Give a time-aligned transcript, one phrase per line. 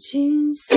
[0.00, 0.74] 青丝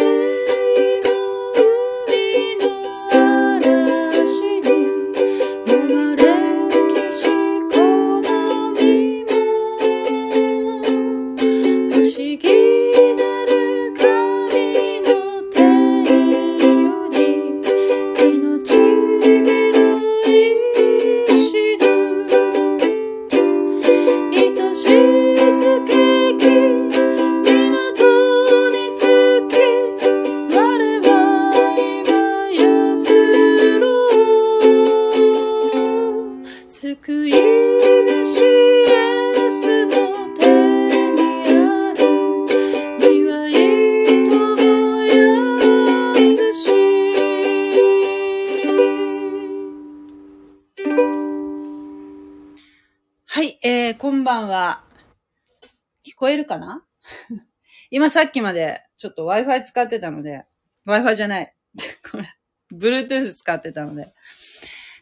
[58.13, 60.45] さっきまでちょっと Wi-Fi 使ってたので、
[60.85, 61.55] Wi-Fi じゃない。
[62.11, 62.28] これ、
[62.72, 64.14] Bluetooth 使ってたので、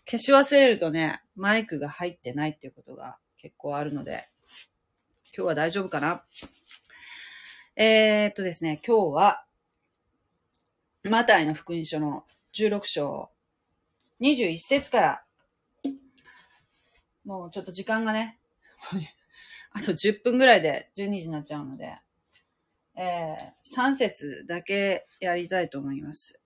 [0.09, 4.29] 消し忘れるとね、マイクが入ってないっていうことが結構あるので、
[5.35, 6.23] 今日は大丈夫かな？
[7.75, 9.43] えー、っとですね、今日は、
[11.03, 13.29] マタイの福音書の16章、
[14.21, 15.23] 21節から
[17.25, 18.39] もうちょっと時間がね、
[19.71, 21.97] あと10分ぐらいで12時になっちゃうので、
[22.95, 26.39] えー、3節だけやりたいと思います。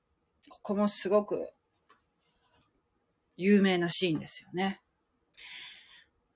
[0.50, 1.50] ここもすごく
[3.38, 4.82] 有名なシーンですよね。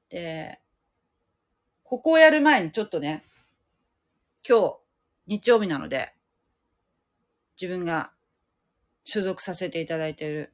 [0.09, 0.59] で、
[1.83, 3.23] ここをやる前にちょっとね、
[4.47, 4.75] 今日
[5.27, 6.13] 日曜日なので、
[7.59, 8.11] 自分が
[9.03, 10.53] 所属させていただいている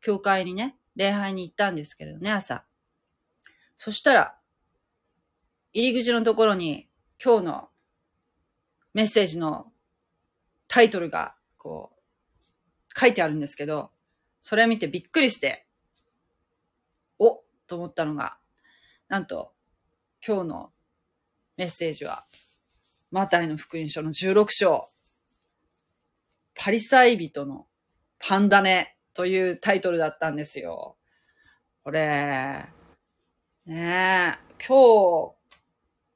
[0.00, 2.64] 教会にね、礼拝に行ったんですけれどね、朝。
[3.76, 4.38] そしたら、
[5.72, 6.88] 入り口のところに
[7.22, 7.68] 今日の
[8.94, 9.72] メッセージの
[10.68, 13.90] タイトルが、こう、書いてあるんですけど、
[14.40, 15.66] それを見てびっくりして、
[17.18, 18.38] おと思ったのが、
[19.08, 19.52] なんと、
[20.26, 20.72] 今日の
[21.56, 22.26] メッセージは、
[23.10, 24.88] マタイの福音書の16章、
[26.54, 27.66] パリサイ人の
[28.18, 30.96] パンダネというタイトルだったんですよ。
[31.82, 32.66] これ、
[33.66, 35.34] ねえ、今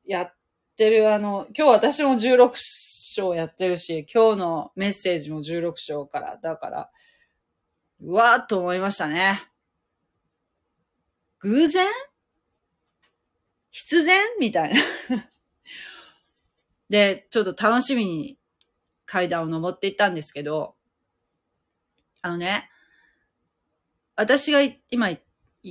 [0.04, 0.35] 日やっ
[0.76, 6.90] ってるあの、今日私も16章やってるし、今日のメッセージも16章から、だから、
[8.02, 9.40] うわーっと思いましたね。
[11.38, 11.86] 偶然？
[13.70, 14.20] 必然？
[14.38, 14.80] みたいな。
[16.90, 18.38] で、ちょっと楽しみに
[19.06, 20.74] 階段を登っていったんですけど、
[22.20, 22.68] あのね、
[24.14, 24.60] 私が
[24.90, 25.20] 今行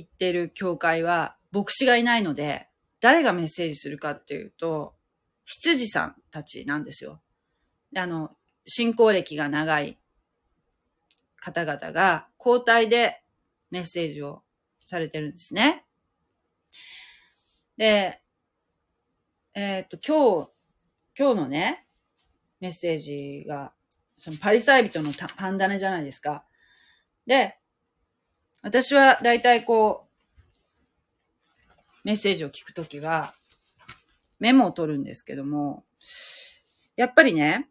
[0.00, 2.68] ってる教会は牧師がいないので、
[3.00, 4.95] 誰がメッセージするかっていうと、
[5.46, 7.22] 羊さんたちなんですよ。
[7.96, 8.36] あの、
[8.66, 9.98] 信仰歴が長い
[11.36, 13.22] 方々が交代で
[13.70, 14.42] メッセージを
[14.84, 15.84] されてるんですね。
[17.76, 18.20] で、
[19.54, 20.50] えっ、と、今日、
[21.18, 21.86] 今日のね、
[22.60, 23.72] メッセージが、
[24.18, 26.44] そのパリサイ人のパンダネじゃないですか。
[27.26, 27.58] で、
[28.62, 31.66] 私は大体こう、
[32.02, 33.34] メッセージを聞くときは、
[34.38, 35.84] メモを取るんですけども、
[36.96, 37.68] やっぱりね、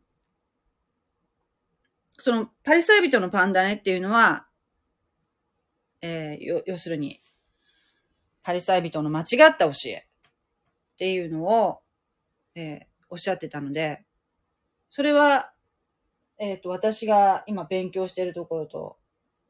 [2.18, 4.48] そのパリサイ人のパンダネっていうのは、
[6.02, 7.22] えーよ、要するに、
[8.44, 10.08] パリサイ人の間違った教え
[10.94, 11.82] っていうのを、
[12.56, 14.04] えーおっしゃってたので、
[14.90, 15.54] それは、
[16.38, 18.98] えっ、と、私が今勉強しているところと、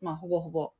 [0.02, 0.74] まあ、ほぼほぼ、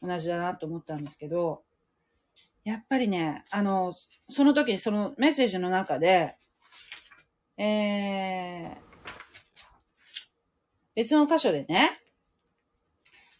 [0.00, 1.64] 同じだなと思ったんですけど、
[2.64, 3.94] やっぱりね、あの、
[4.28, 6.36] その時にそのメッセージの中で、
[7.58, 9.10] えー、
[10.94, 12.00] 別の箇所でね、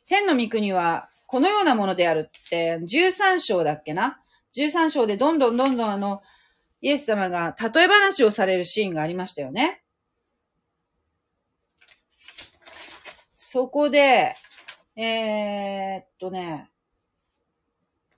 [0.07, 4.21] 天の御国はこのようなものであるって、13章だっけな
[4.55, 6.23] ?13 章でどんどんどんどんあの、
[6.83, 9.83] イエス様が例え話をされるシーンがありましたよね。
[13.33, 14.37] そこで、
[14.97, 16.69] えー、っとね、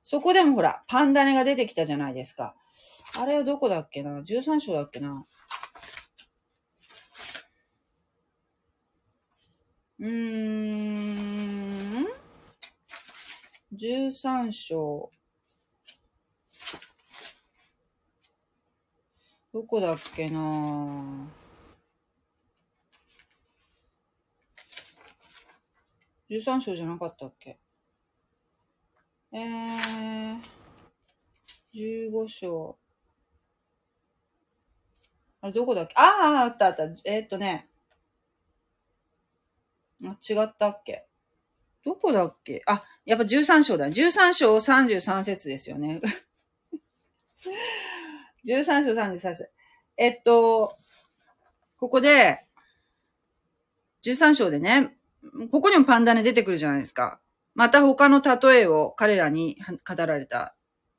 [0.09, 2.55] そこでもほら、パンダネが出てきたじゃないですか。
[3.19, 5.27] あれはどこだっけな ?13 章だっけな？
[9.99, 10.09] うー
[12.03, 12.07] ん。
[13.73, 15.11] 13章。
[19.53, 20.39] どこだっけな
[26.31, 27.59] ？13章じゃなかったっけ？
[29.33, 30.41] えー、
[31.75, 32.79] 15章。
[35.43, 35.95] あれ、どこだっけ？
[35.97, 36.85] ああ、あったあった。
[37.05, 37.69] えー、っとね。
[40.05, 41.07] あ、違ったっけ？
[41.85, 42.63] どこだっけ？
[42.67, 43.87] あ、やっぱ13章だ。
[43.89, 46.01] 13章33節ですよね。
[48.47, 49.51] 13章33節。
[49.97, 50.77] えっと、
[51.79, 52.45] ここで、
[54.03, 54.97] 13章でね、
[55.51, 57.21] ここにもパンダネ出てくるじゃないですか。
[57.57, 59.57] また他の例えを彼らに
[59.89, 60.55] 語られた。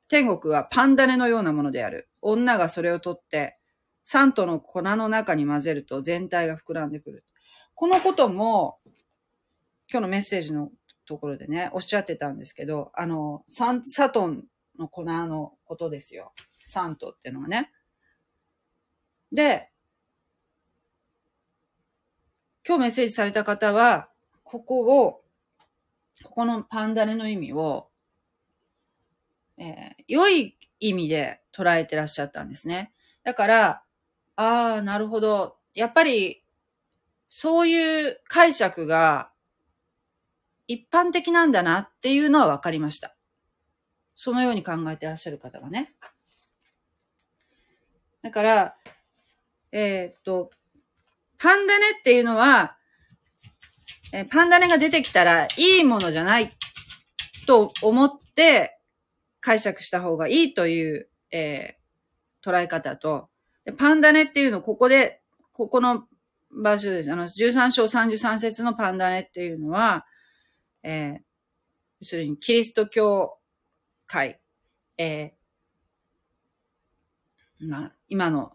[0.08, 2.08] 天国はパンダネのようなものである。
[2.20, 3.58] 女がそれを取って、
[4.02, 7.24] サントの粉の中に混ぜると全体が膨らんでくる。
[7.74, 8.80] このことも、
[9.88, 10.70] 今日のメッセージの
[11.06, 14.44] ところでね、おっしゃってたんですけど、あの、サン、サトン
[14.80, 16.32] の粉のことですよ。
[16.64, 17.70] サントっていうのはね。
[19.30, 19.70] で、
[22.66, 24.10] 今日メッセージされた方は、
[24.42, 25.22] ここを、
[26.24, 27.88] ここのパンダネの意味を、
[29.56, 32.92] えー、良い意味で捉えてらっしゃったんですね。
[33.24, 33.82] だから、
[34.36, 35.56] ああ、なるほど。
[35.74, 36.44] やっぱり、
[37.28, 39.30] そういう解釈が
[40.66, 43.16] 一般的なんだなっていうのは分かりました。
[44.14, 45.94] そのように考えてらっしゃる方がね。
[48.22, 48.76] だから、
[49.72, 50.50] えー、っと、
[51.38, 52.77] パンダネっていうのは、
[54.12, 56.56] えパンダネが出てきたらいいものじゃない
[57.46, 58.78] と思って
[59.40, 63.28] 解釈した方がいいという、えー、捉え方と、
[63.76, 65.22] パンダネっていうのここで、
[65.52, 66.04] ここの
[66.50, 67.12] 場所です。
[67.12, 70.06] あの、13章33節のパンダネっていうのは、
[70.82, 71.18] えー、
[72.00, 73.38] 要するにキリスト教
[74.06, 74.40] 会、
[74.96, 78.52] えー、まあ、今の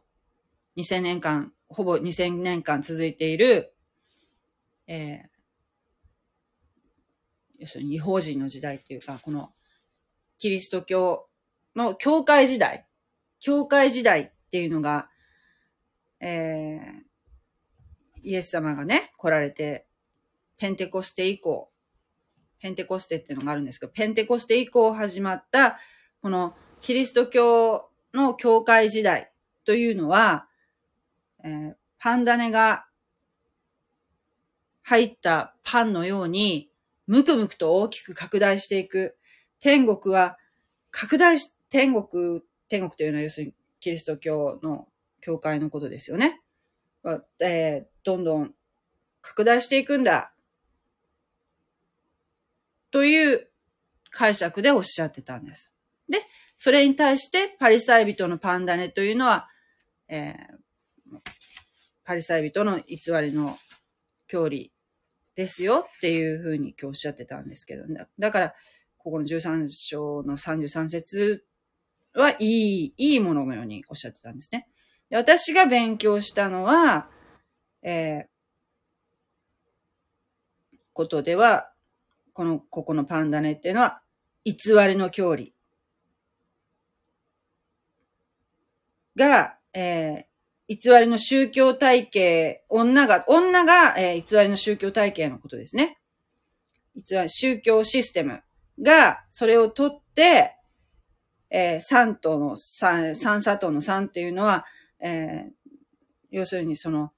[0.77, 3.73] 2000年間、ほぼ2000年間続いている、
[4.87, 5.32] えー、
[7.63, 9.53] 要するに違法人の時代っていうか、この
[10.37, 11.29] キリスト教
[11.77, 12.85] の教会時代、
[13.39, 15.07] 教会時代っていうのが、
[16.19, 19.87] えー、イエス様がね、来られて、
[20.57, 21.71] ペンテコステ以降、
[22.59, 25.79] ペンテコステっていうのがあるんですけど、ペンテコステ以降始まった、
[26.21, 29.31] このキリスト教の教会時代
[29.63, 30.49] というのは、
[31.45, 32.87] えー、パンダネが
[34.81, 36.72] 入ったパンのように、
[37.07, 39.17] むくむくと大きく拡大していく。
[39.59, 40.37] 天国は
[40.91, 44.87] 拡大し、天国、天国というのは要するにキリスト教の
[45.21, 46.41] 教会のことですよね。
[47.39, 48.53] えー、どんどん
[49.21, 50.33] 拡大していくんだ。
[52.91, 53.49] という
[54.11, 55.73] 解釈でおっしゃってたんです。
[56.07, 56.19] で、
[56.57, 59.49] それに対してパリサイ人のパンダネというのは、
[60.07, 61.17] えー、
[62.03, 63.57] パリサイ人の偽りの
[64.27, 64.71] 教理
[65.35, 68.53] ですよっていうふうに今日おっしゃってたんですけど、ね、だから、
[68.97, 71.45] ここの13章の33節
[72.13, 74.67] はいい、いいもののようにおっしゃってたんですね。
[75.09, 77.09] で私が勉強したのは、
[77.81, 81.71] えー、ことでは、
[82.33, 84.01] この、ここのパンダネっていうのは、
[84.45, 84.55] 偽
[84.87, 85.53] りの教理
[89.15, 90.32] が、えー、
[90.67, 95.99] 偽りの宗教体系、女が、女が、えー、偽りの宗教体系のことですね。
[96.95, 98.41] 偽り、宗教システム
[98.81, 100.55] が、それを取って、
[101.49, 104.65] えー、三島の三、三砂糖の三っていうのは、
[104.99, 105.51] えー、
[106.31, 107.11] 要するにその、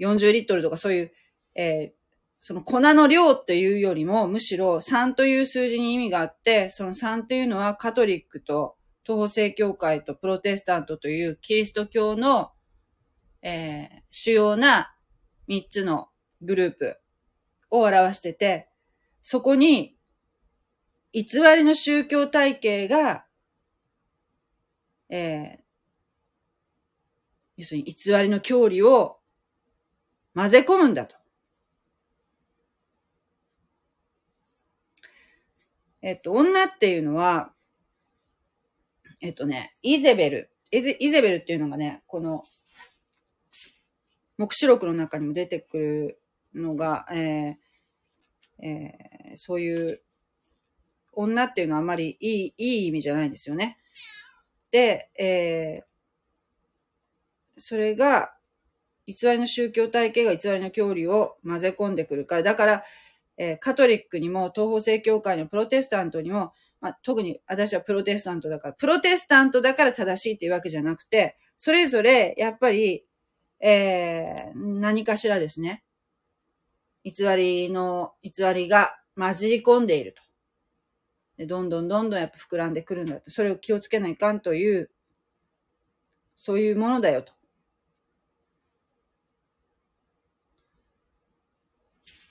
[0.00, 1.12] 40リットルとかそういう、
[1.54, 1.96] えー、
[2.38, 12.50] その粉の量っていうよりも、むしろ3という数字に意味があって、その3というのはカトリックと東方正教会とプロテスタントというキリスト教の、
[13.42, 14.94] えー、主要な
[15.48, 16.08] 3つの
[16.42, 16.98] グループ
[17.70, 18.68] を表してて、
[19.22, 19.96] そこに
[21.12, 21.22] 偽
[21.56, 23.24] りの宗教体系が、
[25.08, 25.66] えー、
[27.56, 29.18] 要するに偽りの教理を
[30.34, 31.16] 混ぜ込むんだと。
[36.02, 37.52] えっと、女っていうのは、
[39.20, 40.50] えっとね、イゼベル。
[40.70, 42.44] イゼイゼベルっていうのがね、この、
[44.38, 46.20] 目視録の中にも出てくる
[46.54, 50.00] のが、えーえー、そういう
[51.12, 53.78] 女っていうのはあまりいい、いい意味じゃないですよね。
[54.70, 58.32] で、えー、それが、
[59.06, 62.84] 偽りの宗教体系が偽りの教理を混ぜ込んでくるから、だから、
[63.38, 73.05] えー、カトリックにも、東方正教会のプロテスタントにも、まあ、特に私はプロテスタントだから、プロテスタントだから正しいっていうわけじゃなくて、それぞれ、やっぱり、
[73.60, 75.82] えー、何かしらですね、
[77.04, 80.22] 偽りの、偽りが混じり込んでいると。
[81.36, 84.90] で、どんどんどんどんやっぱ膨らんでくるんだって、それを気をつけないかんという、
[86.34, 87.32] そういうものだよと。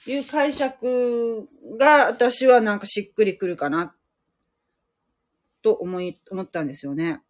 [0.07, 1.47] いう解釈
[1.79, 3.95] が私はなんかしっくりくるかな、
[5.63, 7.21] と思い、思ったんですよね。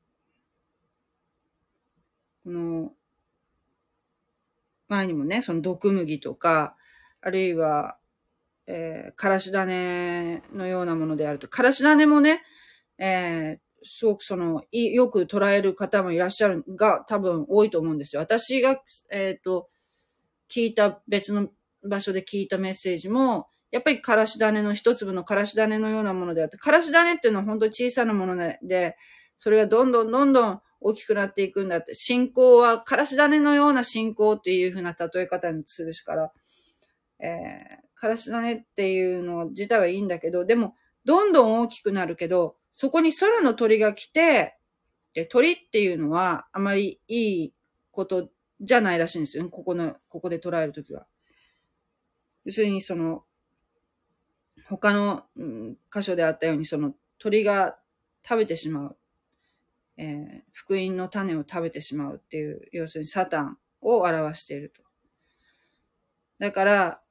[2.44, 2.92] この、
[4.88, 6.76] 前にもね、その毒麦とか、
[7.22, 7.98] あるいは、
[8.68, 11.48] えー、からし種のようなものであると。
[11.48, 12.44] からし種もね、
[12.98, 18.22] えー、すごくその、よく捉える方もいらっしゃるが多分多いと思うんですよ。
[18.22, 19.70] 私が、えっ、ー、と、
[20.52, 21.50] 聞いた別の
[21.88, 28.96] 場所で聞いたメッセージも、やっぱりからし種の一粒のからし種のようなものであって、からし種っていうのは本当に小さなもので、
[29.38, 36.32] それがどんどんどんどん大きくなっていくんだって、信仰はからし種のような信仰っていうふうな例え方にするしから、
[37.20, 44.58] えー、からし種っていうの自体はいいんだけど、でも、どんどん大きくなるけど、そこに空の鳥が来て、
[45.16, 47.54] で、鳥っていうのはあまりいい
[47.90, 48.30] こと
[48.62, 49.50] じゃないらしいんですよね。
[49.50, 51.08] ここの、ここで捉えるときは。
[52.44, 53.24] 要するにその、
[54.70, 57.80] 他の、うん、箇所であったようにその鳥が
[58.24, 58.98] 食べてしまう。
[59.98, 64.82] えー、福音の種を食べてしまうっていう、要するにサタンを表していると。
[66.40, 67.02] だから、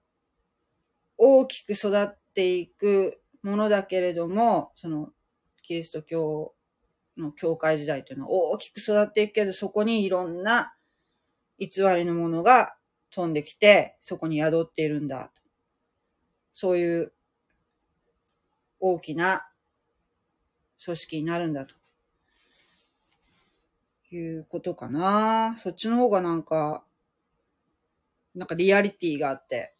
[1.16, 5.10] 大きく育っていくものだけれども、その、
[5.62, 6.54] キリスト教
[7.16, 10.74] の教会時代というのは大きく育っていくけど、そこにいろんな
[11.58, 12.76] 偽りのものが
[13.10, 15.40] 飛んできて、そこに宿っているんだと。
[16.52, 17.12] そういう
[18.80, 19.48] 大きな
[20.84, 21.74] 組織になるんだと。
[24.10, 25.56] いうことかな。
[25.58, 26.84] そっちの方がなんか、
[28.34, 29.74] なんかリアリティがあって、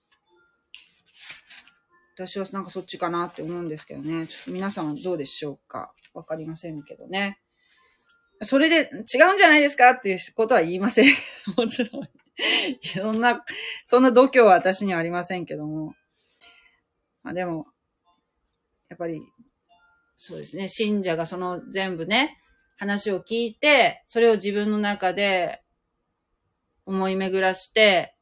[2.16, 4.26] 私はなんかそっちかなって思うんですけどね。
[4.26, 7.40] ちょっと皆さんはどうでしょうかわかりませんけどね。
[8.42, 11.06] それで違うんじゃないですかっていうことは言いません。
[11.56, 12.08] もちろん。
[12.82, 13.44] そんな、
[13.84, 15.94] そんな度胸は私にはありませんけども。
[17.22, 17.66] まあでも、
[18.88, 19.22] やっぱり、
[20.16, 22.40] そうですね、信者がその全部ね、
[22.76, 25.62] 話を聞いて、それを自分の中で
[26.86, 28.16] 思い巡らして、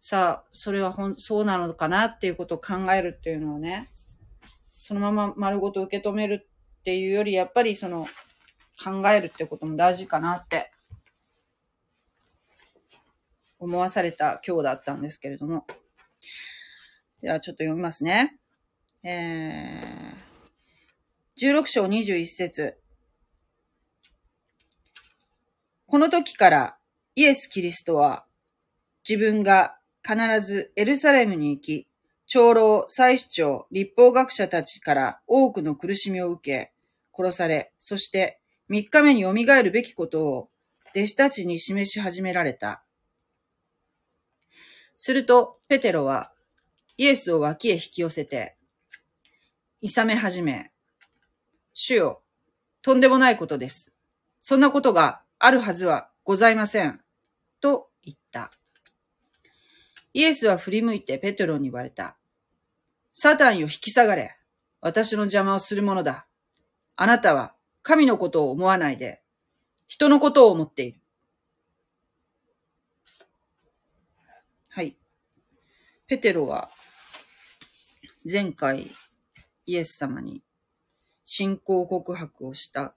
[0.00, 3.90] さあ、それはほん、そうなのかなっていうことを考えるっていうのはね、
[4.68, 6.48] そのまま丸ごと受け止める
[6.80, 8.06] っていうより、やっぱりその、
[8.82, 10.70] 考えるってことも大事かなって
[13.58, 15.66] 思わされた今日だったんですけれども。
[17.22, 18.38] ではちょっと読みますね。
[19.02, 22.78] えー、16章21節
[25.88, 26.76] この時から
[27.14, 28.24] イエス・キリストは
[29.08, 31.86] 自分が必ずエルサレムに行き、
[32.26, 36.72] 長老、祭司長、立法学者たちから多くの苦しみを受け、
[37.16, 40.48] 殺され、そして三日目に蘇るべきことを
[40.90, 42.82] 弟子たちに示し始められた。
[44.96, 46.32] すると、ペテロは、
[46.96, 48.56] イエスを脇へ引き寄せて、
[49.80, 50.72] いさめ始め、
[51.74, 52.22] 主よ、
[52.82, 53.92] とんでもないことです。
[54.40, 57.00] そんなことがあるはずはございません。
[57.60, 58.50] と言った。
[60.14, 62.16] イエスは振り向いてペテロに言われた。
[63.12, 64.36] サタンよ引き下がれ。
[64.80, 66.26] 私の邪魔をするものだ。
[66.96, 69.22] あなたは神のことを思わないで、
[69.88, 71.00] 人のことを思っている。
[74.68, 74.96] はい。
[76.06, 76.70] ペテロが
[78.30, 78.92] 前回
[79.66, 80.42] イエス様に
[81.24, 82.94] 信仰告白をした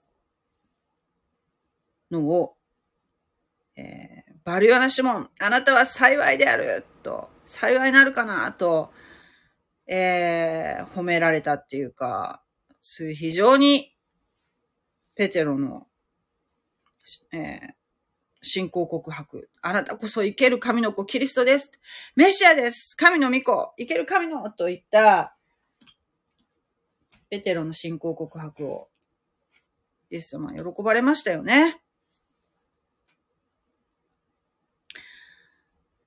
[2.11, 2.55] のを、
[3.75, 8.91] えー、バルヨナシモン、あなたは幸いであると、幸いなるかなと、
[9.87, 12.43] えー、褒められたっていうか、
[12.81, 13.95] そういう非常に
[15.15, 15.87] ペテロの、
[17.31, 17.73] えー、
[18.41, 19.49] 信仰告白。
[19.61, 21.71] あなたこそ生ける神の子、キリストです。
[22.15, 22.95] メシアです。
[22.95, 25.35] 神の御子、生ける神のと言った、
[27.29, 28.89] ペテロの信仰告白を、
[30.09, 31.81] イエス様は喜ばれましたよね。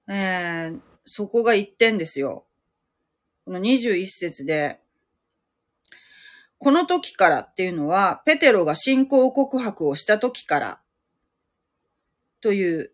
[0.08, 2.46] えー、そこが一点ですよ。
[3.44, 4.80] この21節で、
[6.58, 10.80] この時からっていうのは、ペテロが信仰告白をした時から
[12.40, 12.92] という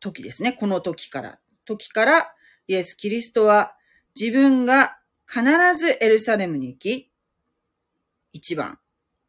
[0.00, 0.52] 時ですね。
[0.52, 1.38] この時から。
[1.64, 2.34] 時から、
[2.68, 3.74] イエス・キリストは
[4.18, 5.44] 自分が必
[5.76, 7.10] ずエルサレムに行き、
[8.34, 8.78] 1番、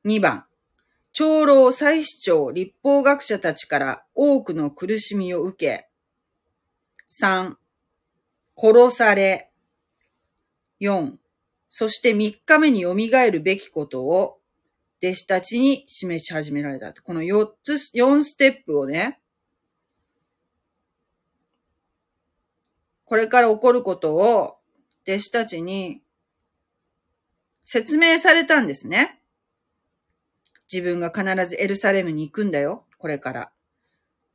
[0.05, 0.45] 2番、
[1.13, 5.86] 長老、祭司長、立法学者たちから多くの苦しみを受け、
[7.09, 7.55] 3、
[8.55, 9.51] 殺され、
[10.79, 11.17] 4、
[11.69, 14.39] そして3日目に蘇るべきことを
[15.01, 16.93] 弟子たちに示し始められた。
[16.93, 19.19] この4つ、4ステップをね、
[23.05, 24.57] これから起こることを
[25.07, 26.01] 弟子たちに
[27.63, 29.21] 説明されたんですね。
[30.71, 33.51] 自分が必ずエルサレムに行くんだよ、これから。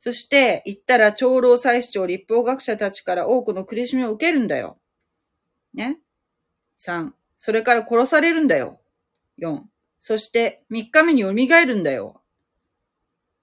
[0.03, 4.77] そして、行ったら長老祭司長、立法学者たちから多くの苦しみを受けるんだよ。
[5.73, 6.01] ね。
[6.77, 8.81] 3、それから殺されるんだよ。
[9.39, 9.61] 4、
[10.01, 12.21] そして3日目に蘇るんだよ。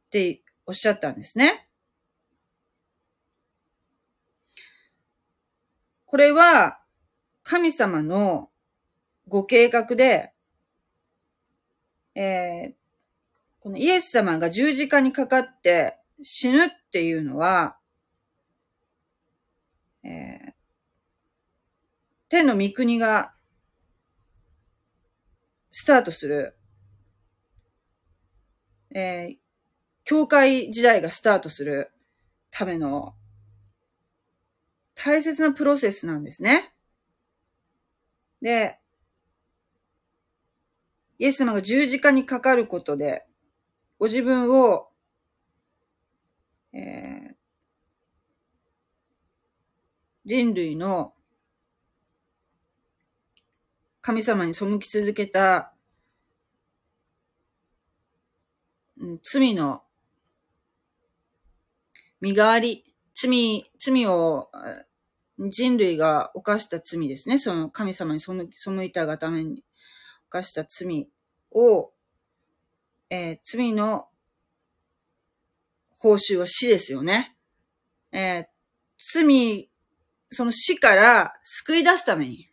[0.09, 1.67] っておっしゃったんですね。
[6.05, 6.83] これは
[7.43, 8.51] 神様の
[9.29, 10.35] ご計画で、
[12.15, 12.75] えー、
[13.61, 17.77] このイエス様が十字架にかかって死ぬっていうのは、
[20.03, 20.53] えー、
[22.29, 23.35] 天の御国が
[25.73, 26.57] スタートする、
[28.95, 29.37] えー、
[30.05, 31.93] 教会時代がスタートする
[32.51, 33.15] ための
[34.95, 36.75] 大切なプロセスなんですね。
[38.43, 38.79] で、
[41.19, 43.25] イエス様が十字架にかかることで、
[43.99, 44.89] ご自分を、
[46.73, 47.35] えー、
[50.31, 51.13] 人類の
[54.01, 55.75] 神様に背き続けた、
[59.25, 59.83] 罪の
[62.21, 64.49] 身代わり、罪、罪を、
[65.37, 67.41] 人類が犯した罪ですね。
[67.41, 69.65] その神様に背いたがために
[70.29, 71.11] 犯した罪
[71.51, 71.91] を、
[73.11, 74.07] えー、罪の
[75.99, 77.37] 報酬は死ですよね。
[78.13, 79.70] えー、罪、
[80.33, 82.49] その死から救い出すために、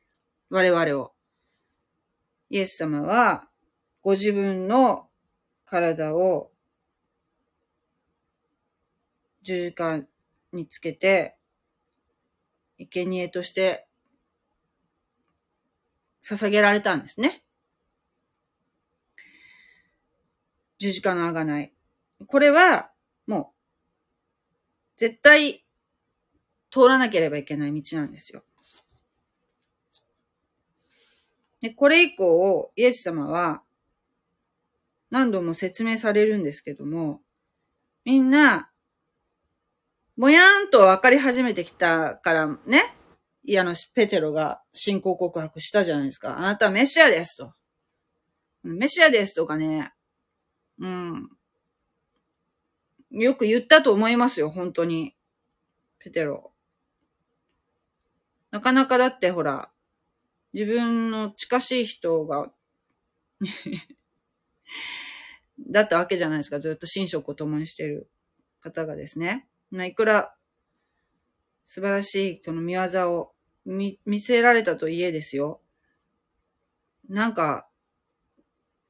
[0.49, 1.13] 我々を、
[2.49, 3.47] イエス様は、
[4.01, 5.09] ご自分の
[5.65, 6.51] 体を
[9.43, 10.01] 十字架
[10.53, 11.37] につけて、
[12.79, 13.87] 生贄として
[16.23, 17.43] 捧げられたんですね。
[20.79, 21.73] 十字架のあがない。
[22.25, 22.91] これは、
[23.27, 25.66] もう、絶対
[26.71, 28.43] 通らなければいけない道なんですよ。
[31.61, 33.63] で、これ以降、イエス様は、
[35.09, 37.21] 何度も説明されるんですけども、
[38.05, 38.69] みんな、
[40.17, 42.95] ぼやーんと分かり始めてきたからね、
[43.43, 46.37] いや、あの、ペテロが信仰告白したじゃないですか。
[46.37, 47.53] あなたはメシアですと。
[48.63, 49.93] メシアですとかね、
[50.79, 51.29] うん。
[53.11, 55.15] よく言ったと思いますよ、本当に。
[55.99, 56.51] ペテロ。
[58.57, 59.69] なかなかだってほら、
[60.53, 62.51] 自分の近しい人が
[65.69, 66.59] だったわけじゃないですか。
[66.59, 68.09] ずっと寝食を共にしている
[68.59, 69.47] 方がですね。
[69.69, 70.35] まいくら
[71.67, 75.61] 素晴らしいその見業を見、見せられたといえですよ。
[77.07, 77.69] なんか、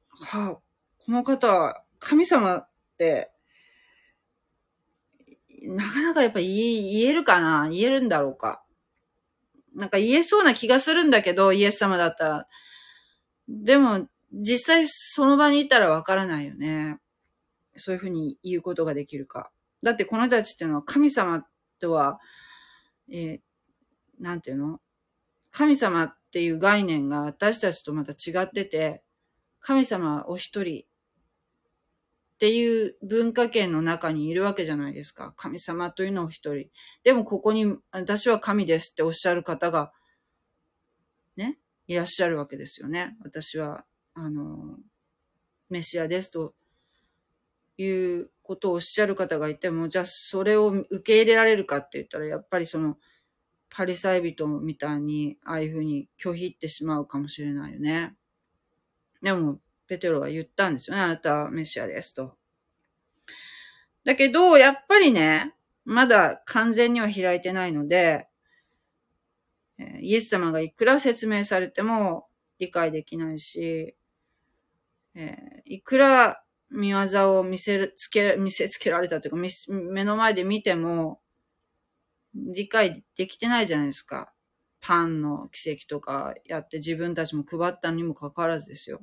[0.08, 0.60] はあ、
[0.96, 3.30] この方は神様って、
[5.64, 7.68] なかなかやっぱ、言えるかな？
[7.68, 8.64] 言えるんだろうか？
[9.78, 12.48] なんか言えそうな気がするんだけど、イエス様だったら。
[13.48, 16.98] でも、実際その場にいたらわからないよね。
[17.76, 19.50] そういうふうに言うことができるか。
[19.82, 21.44] だってこの人たちっていうのは神様
[21.80, 22.18] とは、
[23.08, 24.80] えー、なんていうの？
[25.52, 29.04] 神様っていう概念が私たちとまた違ってて、
[29.60, 30.84] 神様お一人
[32.38, 35.34] っていう文化圏の中にいるわけじゃないですか。
[35.36, 36.68] 神様というのを一人。
[37.02, 39.92] でもここに私は神ですっておっしゃる方が、
[41.36, 43.16] ね、いらっしゃるわけですよね。
[43.24, 44.76] 私は、あの、
[45.68, 46.54] メシアですと
[47.76, 52.98] いうことをおっしゃる方がいても、じゃあそれを受け入れられるかって言ったら、やっぱりその、
[53.68, 58.14] パリサイ人みたいに、ああいうふうに拒否ってしまうかもしれないよね。
[59.22, 61.02] でも、ペテロは言ったんですよね。
[61.02, 62.36] あなたはメシアですと。
[64.04, 68.28] だけど、やっぱりね、まだ完全には開いてないので、
[70.00, 72.26] イエス様がいくら説明されても
[72.58, 73.96] 理解できないし、
[75.14, 79.36] えいくら見業を見せつけ、見せつけられたというか、
[79.72, 81.20] 目の前で見ても、
[82.34, 84.32] 理解できてないじゃないですか。
[84.80, 89.00] パンの奇跡とかやって自分たちも配ったにもかかわらずですよ。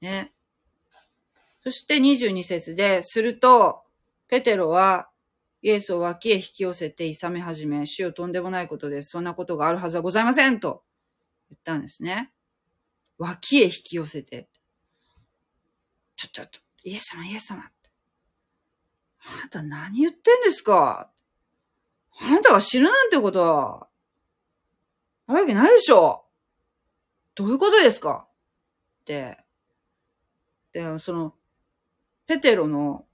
[0.00, 0.32] ね。
[1.62, 3.82] そして22節で、すると、
[4.28, 5.08] ペテロは
[5.62, 9.10] イエスを脇へ引き寄せて勇め始め、死をとんでもないことです。
[9.10, 10.84] そんなことがあるはずはございませんと
[11.50, 12.32] 言ったんですね。
[13.18, 14.48] 脇へ引き寄せて。
[16.16, 17.64] ちょ、ちょっと、イエス様、イエス様。
[19.28, 21.10] あなた何言ってんですか
[22.20, 23.88] あなたが死ぬなんてことは、
[25.26, 26.26] あるわけないでしょ
[27.34, 28.28] どういうことですか
[29.00, 29.38] って。
[30.76, 31.32] で、その、
[32.26, 33.06] ペテロの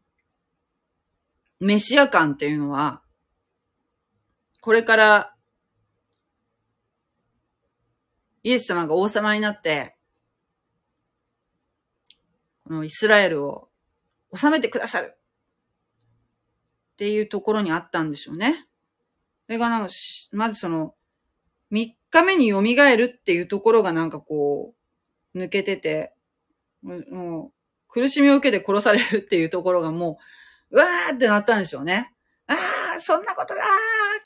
[1.60, 3.02] メシア感っていうのは、
[4.60, 5.34] これから
[8.42, 9.96] イエス様が王様になって、
[12.64, 13.68] このイスラエルを
[14.36, 15.16] 治めてくださる。
[16.94, 18.66] っていうところにあったんでしょうね。
[19.46, 19.92] それがなんか、
[20.32, 20.96] まずその、
[21.70, 24.74] 3日目に蘇るっていうところがなんかこ
[25.32, 26.12] う、抜けてて、
[26.82, 27.52] もう、
[27.88, 30.18] 苦しみを受けて殺されるっていうところがも
[30.70, 32.12] う、うわーってなったんでしょうね。
[32.46, 32.54] あ
[32.96, 33.60] あ、そんなこと、ああ、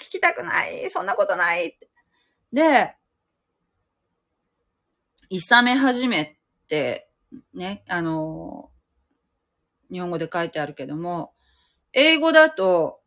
[0.01, 1.79] 聞きたくない、そんなことない。
[2.53, 2.95] で、
[5.29, 7.11] いさめ始めって、
[7.53, 8.71] ね、あの、
[9.91, 11.35] 日本語で書いてあるけども、
[11.93, 13.01] 英語だと、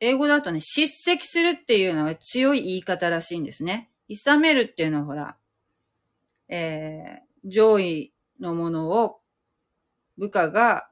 [0.00, 3.90] 英語だとね、叱責するっていうのは強い言い方らしいんですね。
[4.06, 5.37] いさめるっていうのはほら、
[6.48, 9.20] えー、上位のものを
[10.16, 10.88] 部下が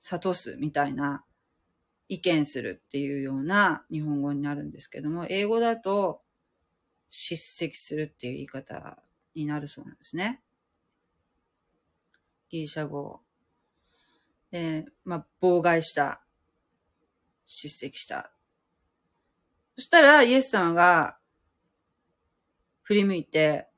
[0.00, 1.24] 諭すみたいな
[2.08, 6.22] 意見するっていうような日本語になるんですけども、英語だと
[7.10, 8.98] 叱責するっていう言い方
[9.34, 10.42] になるそうなんですね。
[12.50, 13.20] ギリシャ語。
[14.50, 16.22] で、まあ、妨害した。
[17.46, 18.30] 叱責した。
[19.76, 21.18] そしたら、イエス様が、
[22.82, 23.68] 振り向いて、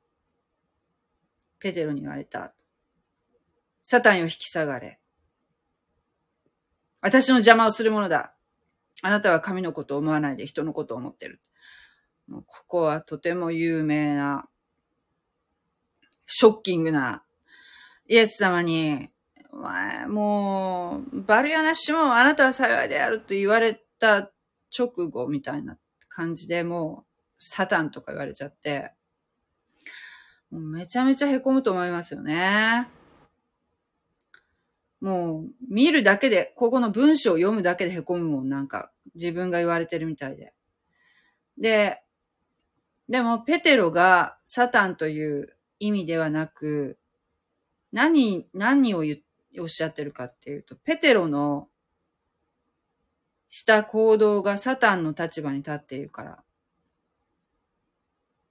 [1.65, 2.53] ペテロに言われた。
[3.83, 5.01] サタンを引き下がれ。
[7.01, 8.35] 私の邪魔をするものだ。
[9.01, 11.41] あなたは神のことを思わないで人のことを思ってる。
[12.29, 14.47] もうここはとても有名な、
[16.27, 17.25] ショッキングな、
[18.09, 19.09] イエス様に、
[19.51, 24.31] お前、もう、バルヤナシもあなたは幸いであると言われた
[24.79, 25.79] 直後みたいな
[26.11, 27.07] 感じでも
[27.39, 28.93] う、サタンとか言われちゃって、
[30.55, 32.87] もうめちゃめちゃ凹むと思いますよね。
[35.01, 40.55] もう、見るだけで、ここの文章を読むだけで凹むもん、なんか、自分が言われてるみたいで。
[41.59, 42.03] で、
[43.09, 46.99] でも、ペテロがサタンという意味ではなく、
[47.91, 49.21] 何、何を言
[49.59, 51.69] おっしゃってるかっていうと、ペテロの
[53.49, 56.45] した行動がサタンの立場に立っているから。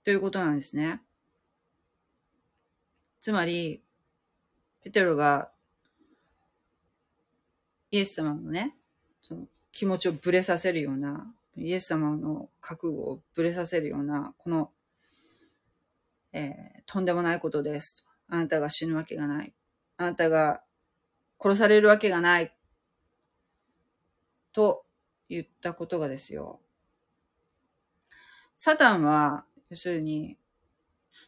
[0.03, 1.01] ということなんですね。
[3.23, 3.81] つまり、
[4.83, 5.49] ペテロが
[7.89, 8.75] イエス様のね、
[9.21, 14.71] その気持ちをぶれさせるようなイエス様の覚悟をぶれさせるような、この、
[16.33, 18.05] えー、とんでもないことです。
[18.27, 19.53] あなたが死ぬわけがない。
[19.95, 20.61] あなたが
[21.39, 22.53] 殺されるわけがない。
[24.51, 24.83] と
[25.29, 26.59] 言ったことがですよ。
[28.53, 30.37] サタンは、要するに、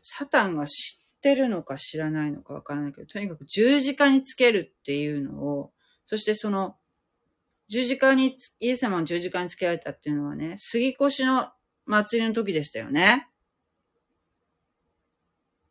[0.03, 0.99] サタンが知
[1.31, 5.71] ってるのか知らないのかわからないけど、とにかく十字架につけるっていうのを、
[6.05, 6.75] そしてその
[7.67, 11.49] 十字架に、イエス様の十字架につけられたっていうのはね、杉越の
[11.87, 13.27] 祭りの時でしたよね。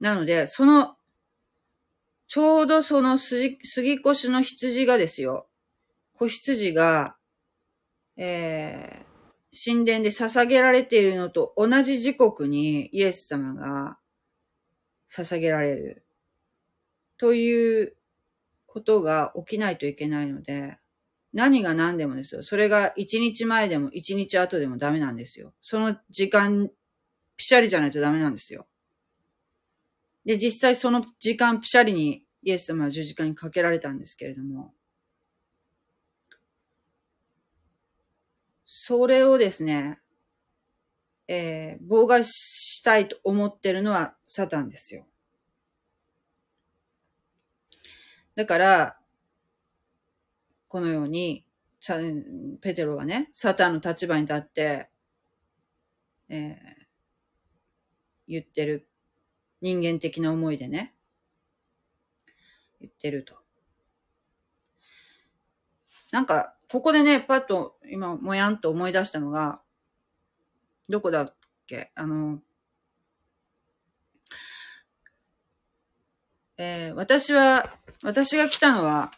[0.01, 0.97] なので、その、
[2.27, 5.47] ちょうどその杉越の羊がですよ、
[6.15, 7.17] 子羊が、
[8.17, 13.99] えー、神殿で捧げられているのと同じ時刻にイエス様が
[15.15, 16.05] 捧げられる。
[17.19, 17.97] という
[18.67, 20.79] ことが起きないといけないので、
[21.33, 22.43] 何が何でもですよ。
[22.43, 25.53] それが一日前でも一日後でもダメなんですよ。
[25.61, 26.71] その時間、
[27.37, 28.67] ピシャリじゃないとダメなんですよ。
[30.25, 34.73] で、実際その時間ピシャリにイエス様は十字架にかけられたんですけれども、
[38.65, 40.01] それをですね、
[41.27, 45.07] えー、妨害したいと思ってるのはサタンですよ。
[48.35, 48.99] だから、
[50.69, 51.47] このように、
[52.61, 54.91] ペテロがね、サタンの立場に立って、
[56.29, 56.85] えー、
[58.27, 58.89] 言ってる。
[59.61, 60.95] 人間的な思いでね、
[62.81, 63.35] 言ってると。
[66.13, 69.63] なんか、ここでね、パッと今、もやんと思い出したのが、
[70.89, 71.35] どこだっ
[71.67, 71.91] け？
[71.95, 72.41] あの、
[76.59, 79.11] えー、私は、私が来たのは、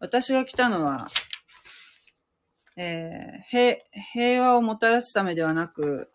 [0.00, 1.08] 私が来たのは、
[2.76, 3.76] えー、平、
[4.12, 6.10] 平和をもたらすためではなく、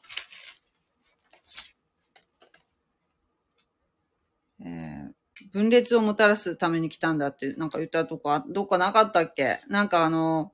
[4.60, 9.60] えー、分裂をもたらすために来たんだって、なんか言ったとこ、どっかなかったっけ？
[9.70, 10.52] なんかあの、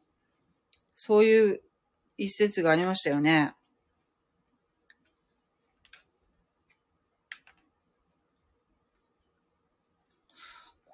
[0.95, 1.61] そういう
[2.23, 3.55] 一節がありましたよね。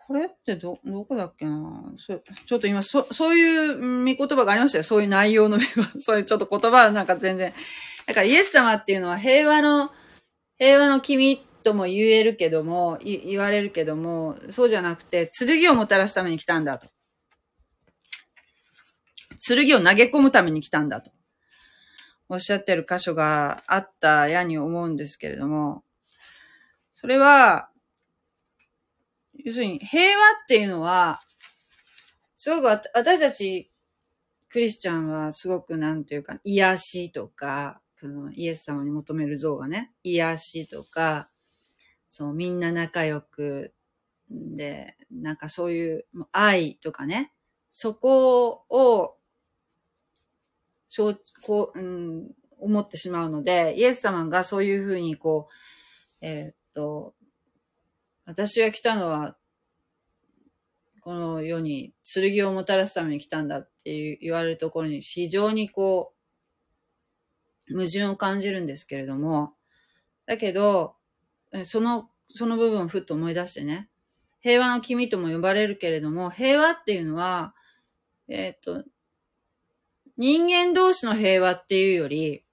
[0.08, 1.84] これってど、どこだっけな？
[1.98, 4.86] そちょっと今、そ、そういう見言葉がありましたよ。
[4.86, 5.92] そういう内容の見言葉。
[6.00, 7.54] そういうちょっと言葉はなんか全然。
[8.06, 9.92] だからイエス様っていうのは平和の、
[10.58, 16.88] 平和の君とも言えるけども、言われるけども、そうじゃなくて、剣をもたらすために来たんだと。
[19.46, 21.17] 剣を投げ込むために来たんだと。
[22.30, 25.84] おっしゃってる箇所があったやに思うんですけれども、
[26.94, 27.70] それは、
[29.36, 31.22] 要するに平和っていうのは、
[32.36, 33.72] すごく私たち
[34.50, 41.30] クリスチャンはすごくなんていうか、癒しとか、そのイエス様に求める像がね、癒しとか、
[42.08, 43.74] そう、みんな仲良く、
[44.30, 47.34] で、なんかそういう愛とかね、
[47.70, 49.18] そこを、
[50.88, 55.48] そう、こう、うん、思ってしまうので、イエス様がそういうふうにこ
[56.22, 57.14] う、えー、っと、
[58.26, 59.38] 私が来たのは、
[61.02, 66.14] この世に剣をもたらすために来たんだって言われるところに非常にこ
[67.70, 69.54] う、矛盾を感じるんですけれども、
[70.26, 70.96] だけど、
[71.64, 73.90] その、その部分をふっと思い出してね、
[74.42, 77.56] 平和の君とも呼ばれるけれども、平和っていうのは、
[78.28, 78.84] えっ、と、
[80.18, 82.44] 人間同士の平和っていうより、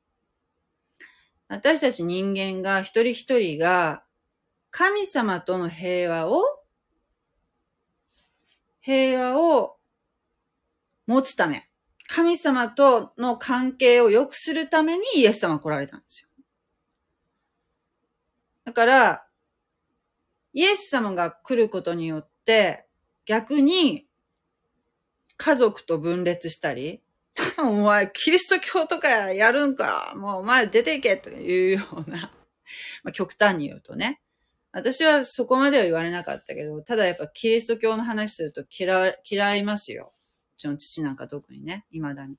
[1.48, 4.04] 私たち人間が一人一人が
[4.76, 6.42] 神様との平和を、
[8.80, 9.76] 平和を
[11.06, 11.70] 持つため、
[12.08, 16.28] 神様との関係を良くするためにイエス様来られたんですよ。
[18.64, 19.26] だから、
[20.52, 22.84] イエス様が来ることによって、
[23.26, 24.08] 逆に
[25.36, 27.03] 家族と分裂したり、
[27.58, 32.32] お前、キリスト教とかやるんか、もうお前出ていけというような、
[33.02, 34.20] まあ、極端に言うとね。
[34.72, 40.12] 私はそこまでは言われなかったけど、ただやっぱキリスト教の話すると嫌、嫌いますよ。
[40.56, 42.36] うちの父なんか特にね、未だに。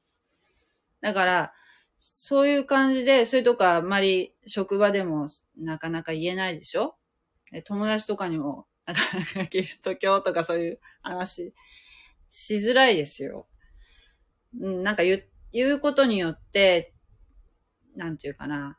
[1.01, 1.53] だから、
[2.01, 5.27] そういう感じで、それとかあんまり職場でも
[5.57, 6.97] なかなか言えないでしょ？
[7.65, 11.53] 友達とかにも、なかなかキリスト教とかそういう話
[12.29, 13.47] しづらいですよ。
[14.61, 16.93] うんなんか言う、言うことによって、
[17.95, 18.77] なんていうかな。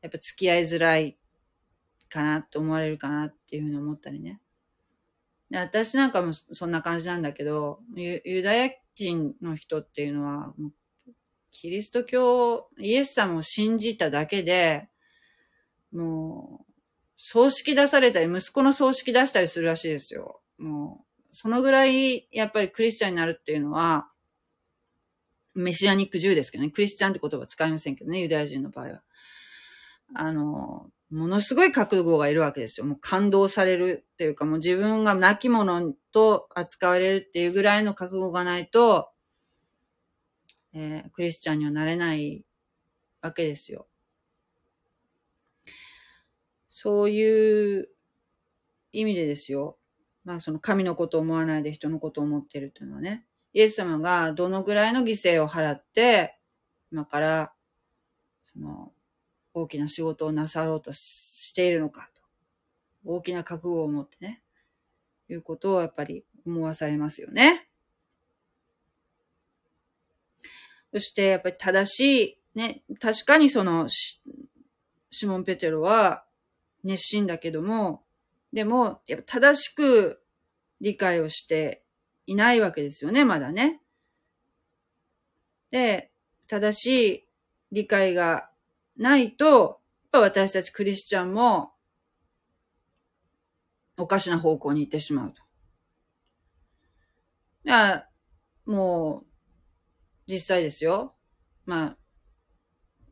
[0.00, 1.18] やっぱ付き合いづらい
[2.08, 4.40] かなって思われるかなっていうふうに思ったりね。
[5.50, 10.54] で私なんかもそんな感じなんだけど、ユユダヤ人の人っていうのは、
[11.50, 14.88] キリスト教、イエス様を信じただけで、
[15.92, 16.72] もう、
[17.16, 20.42] 葬式出されたり、息子の葬式出したりするらしいですよ。
[20.58, 24.08] もう、そのぐらい、やっぱりクリスチャンになるっていうのは、
[25.58, 26.70] メシアニックジューですけどね。
[26.70, 29.02] クリスチャンって言葉使いませんけどね、ユダヤ人の場合は。
[30.14, 32.86] あの、ものすごい覚悟がいるわけですよ。
[32.86, 39.10] もう感動されるっていうか、もう自分が亡き者と扱われるっていうぐらいの覚悟がないと、
[40.74, 42.44] えー、クリスチャンにはなれない
[43.22, 43.88] わけですよ。
[46.68, 47.88] そういう
[48.92, 49.78] 意味でですよ。
[50.24, 53.24] まあその神のことを思わないで人のことを思ってるっていうのはね。
[53.52, 56.38] イエス様がどのぐらいの犠牲を払って、
[56.92, 57.52] 今から、
[58.52, 58.92] その、
[59.54, 62.22] 大きな仕事をなさろうとしているのかと。
[63.04, 64.42] 大きな覚悟を持ってね。
[65.28, 67.68] いうことをやっぱり思わされますよね。
[70.92, 76.24] そしてやっぱり正しい、ね、確かにそのシモン・ペテロは
[76.82, 78.04] 熱心だけども、
[78.52, 80.22] でも、やっぱ正しく
[80.80, 81.82] 理解をして
[82.28, 83.80] いないわけですよね、まだね。
[85.70, 86.12] で、
[86.46, 87.28] 正しい
[87.72, 88.50] 理解が
[88.98, 91.72] ないと、やっぱ私たちクリスチャンも、
[93.96, 95.42] おかしな方向に行ってしまうと。
[97.64, 98.06] いや、
[98.66, 99.26] もう、
[100.30, 101.16] 実際ですよ。
[101.64, 101.98] まあ、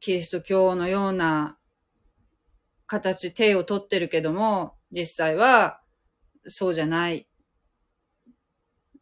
[0.00, 1.58] キリスト教のような
[2.84, 5.80] 形、手を取ってるけども、実際は
[6.44, 7.26] そうじゃない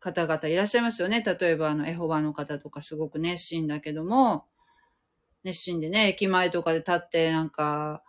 [0.04, 1.22] 方々いらっしゃいますよね。
[1.22, 4.44] 例えば、あの、エホバの方とかすごく熱心だけども、
[5.44, 8.02] 熱心でね、駅前とかで立って、なんか、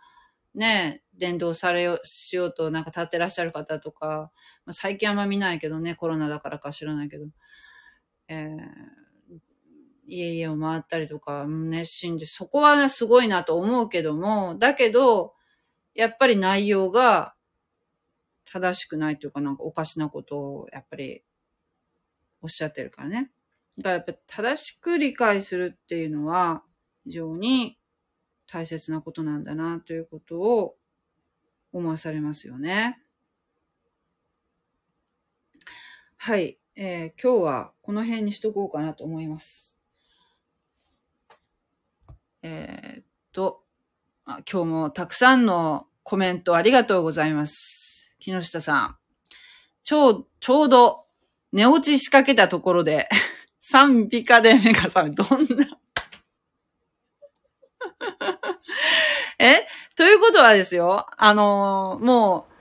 [0.54, 4.30] ね、伝道されよ、しようとなんか立ってらっしゃる方とか、
[4.66, 7.24] まあ、最近あんま見ないけどね、コロナだからか知らないけど、
[8.28, 9.36] えー、
[10.06, 15.32] 家々を回ったりとか、熱心で、そこはね、すごいなと思うけども、だけど、
[15.94, 17.34] やっぱり内容が
[18.44, 21.22] 正しくないというか、なんかおかしなことを、やっぱり、
[22.46, 23.32] おっしゃってるからね。
[23.76, 26.62] だからやっぱ正しく理解するっていうのは
[27.04, 27.76] 非常に
[28.46, 30.76] 大切なことなんだなということを
[31.72, 33.02] 思わされますよね。
[36.16, 36.56] はい。
[36.76, 39.76] えー、今日はこの辺にしとこうかなと思います。
[42.42, 43.64] えー、っと
[44.24, 48.14] あ、今日もたくさんのコメントありがとうございます。
[48.20, 48.96] 木下さん。
[49.82, 51.05] ちょう、ちょうど
[51.52, 53.08] 寝落ち仕掛けたところで
[53.60, 55.28] 賛美歌で目が覚め、どん
[55.58, 55.66] な？
[59.38, 59.66] え？
[59.96, 62.52] ということはですよ、あのー、もう、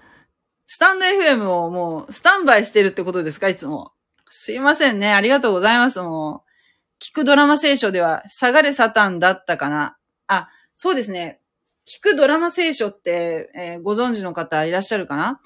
[0.68, 3.50] スタンド FM をもう、スタンバイしてるってことですか？
[3.50, 3.92] いつも。
[4.30, 5.14] すいませんね。
[5.14, 6.02] ありがとうございます。
[6.02, 9.98] もう、聞くドラマ聖書では、下がれサタンだったかな。
[10.28, 11.40] あ、そうですね。
[11.88, 15.40] 聞くドラマ聖書って、えー、ご存知の方いらっしゃるかな？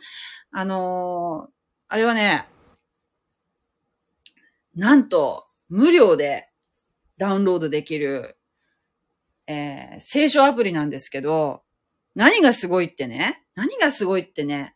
[0.51, 1.51] あのー、
[1.89, 2.47] あれはね、
[4.75, 6.49] なんと、無料で
[7.17, 8.37] ダウンロードできる、
[9.47, 11.63] えー、聖書アプリなんですけど、
[12.15, 14.75] 何がすごいってね、何がすごいってね、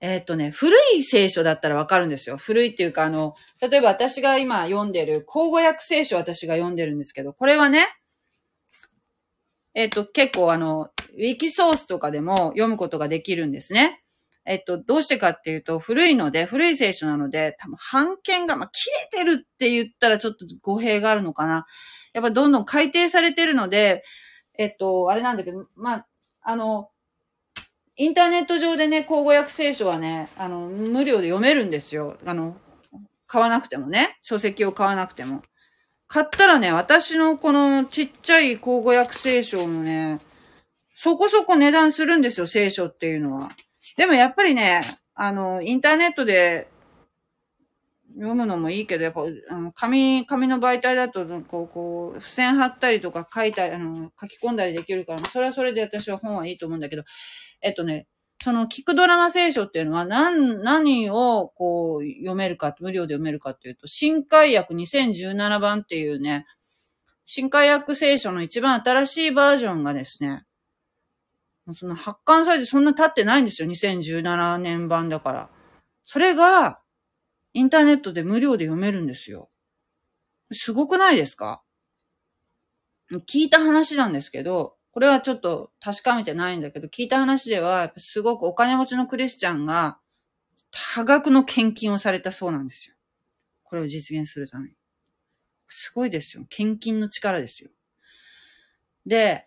[0.00, 2.36] えっ、とね、古い聖書だったらわかるんですよ。
[2.36, 7.86] 古いっていうか、あの、例えば私が今読んでる、口語訳聖書私が読んでるんですけど、これはね、
[9.74, 14.02] えっ、と、結構あの、ウィキソースとかでも読むことができるんですね。
[14.46, 21.66] えっと、どうしてかっていうと、古いので、古い聖書なので、多分、版権が、まあ、切れてるって言ったらちょっと語弊があるのかな。
[22.12, 24.04] やっぱどんどん改定されてるので、
[24.58, 26.06] えっと、あれなんだけど、まあ、
[26.42, 26.90] あの、
[27.96, 32.16] インターネット上でね、口語訳聖書はね、あの、無料で読めるんですよ。
[32.24, 32.56] あの、
[33.26, 34.18] 買わなくてもね。
[34.22, 35.42] 書籍を買わなくても。
[36.06, 40.20] 買ったらね、私のこのちっちゃい口語訳聖書もね、
[40.94, 43.50] そこそこ値段するんですよ、聖書っていうのは。
[43.96, 44.80] でもやっぱりね、
[45.14, 46.68] あの、インターネットで
[48.14, 57.04] 読むのもいいけど、やっぱ、あの紙、紙の媒体だと、こう、こう、付箋貼ったりとか書いたり、あの、書き込んだりできるから、それはそれで私は本はいいと思うんだけど、
[57.62, 58.06] えっとね、
[58.42, 66.46] その聞くドラマ聖書っていうのは何、何をこう読めるか、無料で読めるかっていうと、新海訳2017番っていうね、
[67.24, 70.44] 新海訳聖書の一番新しいバージョンがですね、
[71.74, 73.68] その発刊されてそんな経ってないんですよ。
[73.68, 75.50] 2017年版だから。
[76.04, 76.80] それが、
[77.52, 79.50] インターネットで無料で読めるんですよ。
[80.52, 81.62] すごくないですか？
[83.26, 89.98] 聞いた話なんですけど、これはちょっと確かめてないんだけど、聞いた話では、すごくお金持ちのクリスチャンが、
[90.94, 92.94] 多額の献金をされたそうなんですよ。
[93.64, 94.74] これを実現するために。
[95.68, 96.46] すごいですよ。
[96.48, 97.70] 献金の力ですよ。
[99.06, 99.46] で、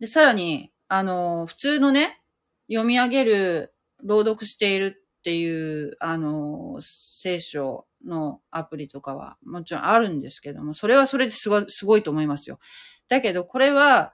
[0.00, 2.20] で、さらに、あの、普通のね、
[2.68, 12.58] 読み上げる、朗読しているっていう、あの、聖書のアプリとかはもちろんあるんですけども、それはそれですごい、すごいと思いますよ。
[13.08, 14.12] だけど、これは、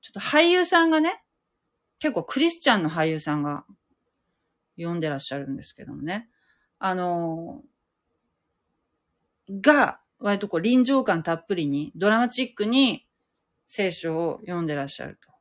[0.00, 1.22] ちょっと俳優さんがね、
[1.98, 3.64] 結構クリスチャンの俳優さんが
[4.76, 6.28] 読んでらっしゃるんですけどもね。
[6.78, 7.62] あの、
[9.48, 13.06] が、割とこう臨場感たっぷりに、ドラマチックに
[13.66, 15.33] 聖書を読んでらっしゃると。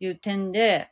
[0.00, 0.90] いう点で、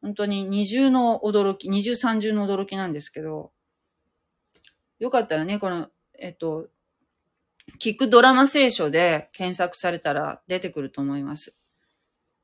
[0.00, 3.52] 本当に二重の驚き、二重三重の驚きなんですけど、
[4.98, 6.68] よかったらね、この、えっと、
[7.78, 11.54] 聞くドラマ聖書で検索されたら出てくると思います。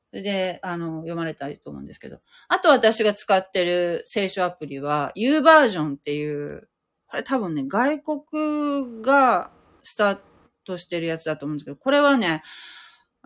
[0.09, 2.19] それで、あの、読まれたりと思うんですけど。
[2.47, 6.69] あと私が使ってる聖書アプリは U バージョンっていう、
[7.07, 9.51] これ多分ね、外国が
[9.83, 10.19] スター
[10.65, 12.43] トしてるやつだと思うんですけど、これはね、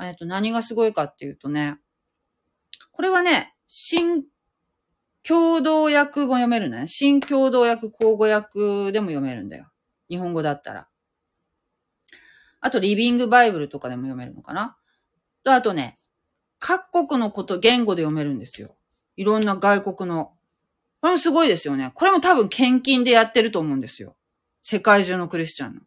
[0.01, 1.77] えっと、何がすごいかっていうとね、
[2.93, 4.23] これはね、新
[5.23, 6.87] 共同訳も読めるね。
[6.87, 9.69] 新共同訳、口語訳でも読めるんだよ。
[10.09, 10.87] 日本語だったら。
[12.61, 14.77] あと、リビングバイブルとかでも読めるのかな。
[15.43, 15.99] と、あとね、
[16.59, 18.77] 各国のこと、言語で読めるんですよ。
[19.17, 20.33] いろんな外国の。
[21.01, 21.91] これもすごいですよね。
[21.95, 24.15] これも多分献金でやってると思うんですよ。
[24.61, 25.81] 世界中のクリスチャンの。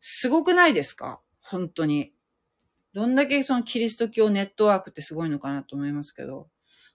[0.00, 1.20] すごくないですか？
[1.42, 2.14] 本当に。
[2.92, 6.48] どんだけそのキリスト教ネットワークってすごいのかなと思いますけど、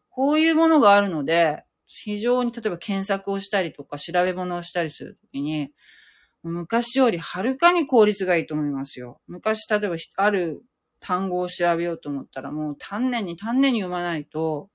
[0.09, 5.71] こういうものがあるので、非常に例えば検索をしたりとか調べ物をしたりするときに、
[6.43, 9.19] 昔よりはるかに効率がいいと思いますよ。
[9.27, 10.63] 昔、例えばある
[10.99, 14.69] 単語を調べようと思ったらもう丹念に丹念に読まないと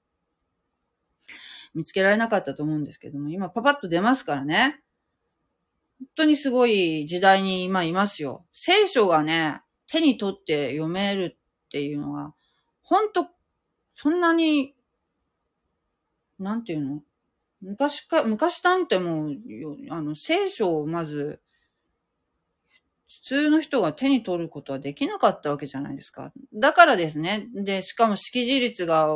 [1.75, 4.81] 見つけられなかったと思うんですけども、今パパッと出ますからね。
[5.99, 8.47] 本当にすごい時代に今いますよ。
[8.53, 9.61] 聖書がね、
[9.91, 12.35] 手に取って読めるっていうのは、
[12.83, 13.27] ほんと、
[13.95, 14.75] そんなに、
[16.39, 17.03] なんていうの？
[17.61, 19.37] 昔か、昔なんてもう、
[19.91, 21.41] あの、聖書をまず
[23.11, 26.33] 普通の人が手に取ることはできなかったわけじゃないですか。
[26.55, 27.49] だからですね。
[27.53, 29.11] で、しかも識字率が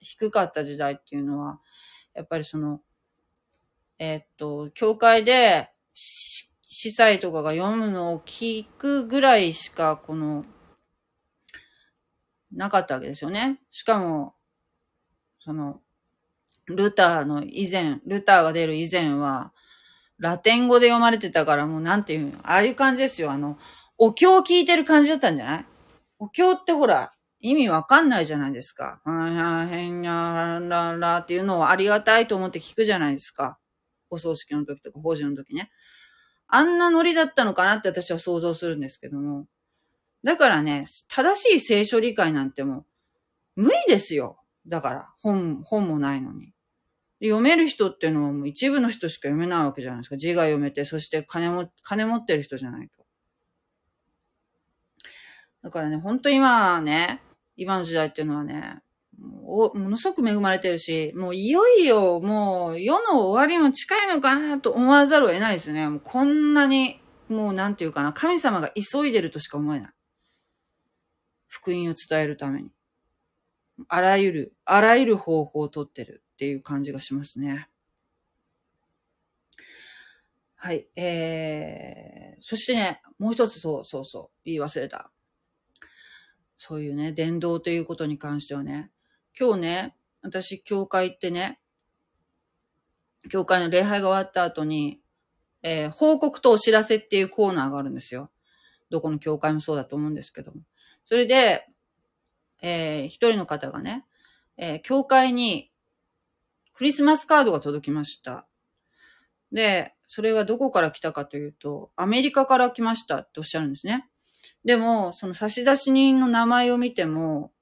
[0.00, 1.60] 低かった時代っていうのは、
[2.14, 2.80] やっぱりその、
[3.98, 5.70] えー、っと、教会で
[6.76, 10.44] 司祭とかが読むのを聞くぐらいしか、この、
[12.52, 13.60] なかったわけですよね。
[13.70, 14.34] しかも、
[15.38, 15.80] その、
[16.66, 19.52] ルターの以前、ルターが出る以前は、
[20.18, 23.30] ラテン語で読まれてたからもうなんていうの、ああいう感じですよ。
[23.30, 23.56] あの、
[23.96, 25.66] お経を聞いてる感じだったんじゃない？
[26.18, 29.00] お経ってほら、意味わかんないじゃないですか。
[29.04, 33.58] はへんやららっていうのをありがたいと思って聞くじゃないですか。
[34.10, 35.70] お葬式の時とか法事の時ね。
[36.48, 39.46] あんなノリだったのかなって私は想像するんですけども。
[40.22, 42.86] だからね、正しい聖書理解なんても
[43.56, 44.38] う無理ですよ。
[44.66, 46.52] だから、本、本もないのに。
[47.22, 50.16] 読める人っていうのはもう一部の人しか読めないわけじゃないですか。
[50.16, 53.04] 字が読めて、そして金も、金持ってる人じゃないと。
[55.62, 57.22] だからね、ほんと今ね、
[57.56, 58.82] 今の時代っていうのはね、
[59.18, 65.88] もものすごく恵まれてるし、もういよいよもう世の終わりも近いのかなと思わざるを得ないですね。
[65.88, 69.90] もうこんなに、もうなんていうかな、神様が急いでるとしか思えない。
[71.46, 72.70] 福音を伝えるために。
[73.88, 77.68] あらゆる、あらゆる方法をとってるっていう感じがしますね。
[80.56, 80.88] はい。
[80.96, 85.10] えー、そしてね、もう一つそうそうそう、言い忘れた。
[86.56, 88.90] そういうね、伝道ということに関してはね、
[89.38, 91.58] 今日ね、私、教会行ってね、
[93.30, 95.00] 教会の礼拝が終わった後に、
[95.62, 98.30] えー、報告とお知らせっていうコーナーがあるんですよ。
[98.90, 100.60] どこの教会もそうだと思うんですけども。
[101.04, 101.66] それで、
[102.62, 104.04] えー、一人の方がね、
[104.56, 105.72] えー、教会に
[106.72, 108.46] クリスマスカードが届きました。
[109.50, 114.06] で、それはどこから来たかというと、アメリカから来ましたっておっしゃるんですね。
[114.64, 117.52] でも、その差出人の名前を見ても、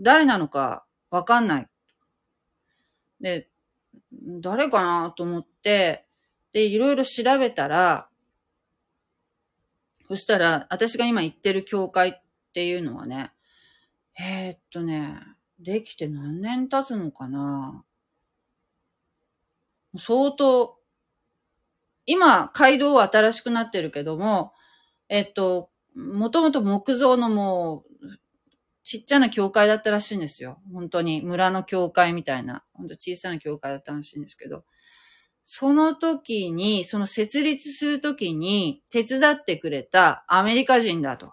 [0.00, 1.68] 誰なのかわかんない。
[3.20, 3.48] で、
[4.40, 6.06] 誰かなと思って、
[6.52, 8.08] で、いろいろ調べたら、
[10.08, 12.12] そしたら、私が今行ってる教会っ
[12.54, 13.30] ていうのはね、
[14.18, 15.18] えー、っとね、
[15.60, 17.84] できて何年経つのかな
[19.98, 20.78] 相当、
[22.06, 24.54] 今、街道は新しくなってるけども、
[25.10, 27.91] えっと、もともと木造のもう、
[28.84, 30.60] ちっちゃな教会だったらしいんですよ。
[30.72, 34.64] 本当に村の教会みたいな、本当小さな教会だったらしいんですけど、
[35.44, 41.32] その時に、その設立する時に手伝ってくれたアメリカ人だと。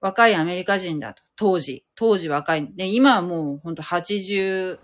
[0.00, 1.22] 若いアメリカ人だと。
[1.36, 1.84] 当時。
[1.94, 2.74] 当時若い。
[2.74, 4.78] で、今はもう本当80、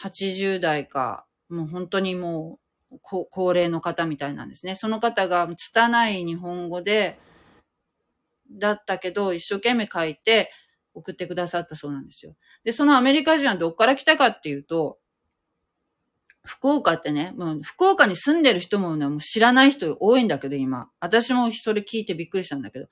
[0.00, 2.58] 80代か、もう本当にも
[2.90, 4.74] う高齢の方みたいなんですね。
[4.74, 7.18] その方が拙い日本語で、
[8.50, 10.50] だったけど、一生懸命書いて
[10.94, 12.34] 送ってくださったそうなんですよ。
[12.64, 14.98] で、そのアメリカ人はどっから来たかっていうと、
[16.44, 20.90] 福岡ってね、もう福岡に住んでる人もね、もう知らない人多いんだけど、今。
[20.98, 22.86] 私もそれ聞いてびっくりしたんだけど、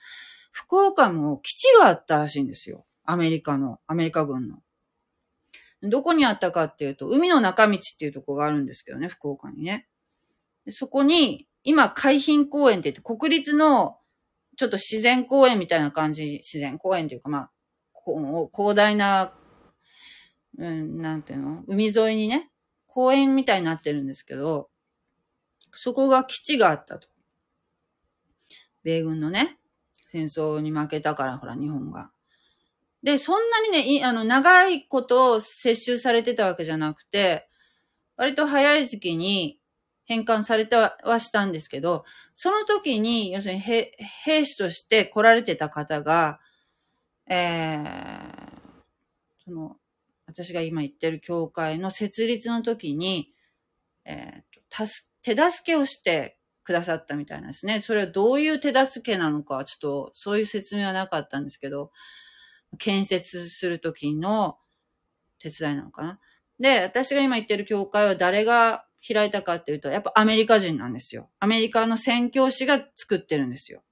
[0.53, 2.85] 福岡も基地があったらしいんですよ。
[3.05, 4.59] アメリカの、アメリカ軍の。
[5.83, 9.89] どこにあったかっていうと、海の中道っていうとこがあるんですけどね、福岡にね。
[10.71, 13.99] そこに、今、海浜公園って言って、国立の
[14.57, 17.51] ちょっと自然公園みたいな感じ、自然公園というか、まあ、
[17.93, 19.33] こう広大な、
[20.59, 21.63] うん、なんていうの？
[21.67, 22.51] 海沿いにね、
[22.87, 24.71] 公園みたいになってるんですけど、
[25.73, 27.09] そこが基地があったと。
[28.83, 29.59] 米軍のね、
[30.07, 32.11] 戦争に負けたから、ほら、日本が。
[33.03, 37.49] で、そんなにね、いあの、長いことを接収されてたわけじゃなくて、
[38.17, 39.59] 割と早い時期に、
[40.07, 42.05] 返還されてはしたんですけど、
[42.35, 43.93] その時に、要するに兵
[44.45, 46.41] 士として来られてた方が、
[47.29, 47.85] えー、
[49.45, 49.77] その、
[50.27, 53.33] 私が今言ってる教会の設立の時に、
[54.05, 54.87] えー、
[55.23, 57.81] 手助けをしてくださったみたいなんですね。
[57.81, 61.91] それはどういう手助けなのか、ちょっとそういう説明はなかったんですけど、
[62.79, 64.59] 建設する時の
[65.41, 66.21] 手伝いなのかな。
[66.61, 68.85] で、私が今言ってる教会は誰が
[69.15, 71.31] 開いたかっていうと、やっぱアメリカ人なんですよ。
[71.41, 73.83] アメリカの宣教師が作ってるんですよ。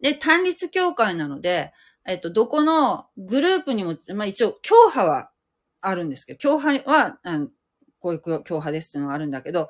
[0.00, 1.72] で、単立教会なので、
[2.06, 5.30] えっと、どこのグループにも、まあ一応、教派は
[5.80, 7.50] あるんですけど、教派は、うん、
[8.00, 9.68] こういう教派ですっていうのはあるんだけど、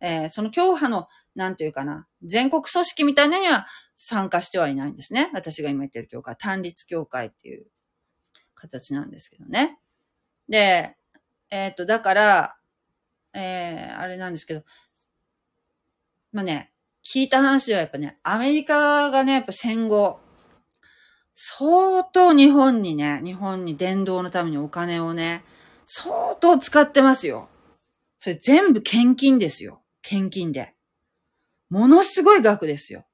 [0.00, 3.66] えー、その教派の、なんていうかな、全国組織みたいなのには
[3.96, 5.30] 参加してはいないんですね。
[5.32, 7.66] 私が今言ってる教会、単立教会っていう
[8.54, 9.78] 形なんですけどね。
[10.48, 10.96] で、
[11.52, 12.56] えっ、ー、と、だから、
[13.34, 14.62] えー、あれなんですけど、
[16.32, 16.72] まあね、
[17.04, 20.18] 聞いた話ではやっぱね、アメリカがね、やっぱ戦後、
[21.34, 25.44] 相当日本にね、日本に伝道のためにお金をね、
[25.84, 27.50] 相当使ってますよ。
[28.18, 29.82] それ全部献金ですよ。
[30.00, 30.74] 献金で。
[31.68, 33.04] ものすごい額ですよ。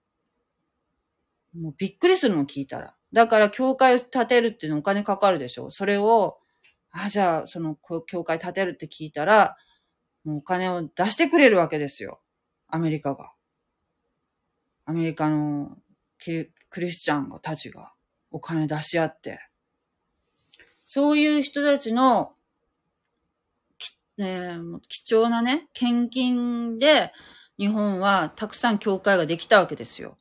[1.61, 2.95] もうびっくりするの聞いたら。
[3.13, 5.71] だから教会を建てるっていうのお金かかるでしょ。
[5.71, 6.39] それを、
[6.91, 7.77] あ、じゃあ、その、
[8.07, 9.57] 教会建てるって聞いたら、
[10.25, 12.21] もうお金を出してくれるわけですよ。
[12.69, 13.33] アメリカが。
[14.85, 15.77] アメリカの
[16.19, 17.93] クリスチャンがたちが
[18.31, 19.41] お金出し合って。
[20.85, 22.35] そういう人たちの、
[24.17, 24.59] ね、
[24.89, 27.13] 貴重なね、献金で
[27.59, 30.19] 日本はたくさん教会ができたわけですよ。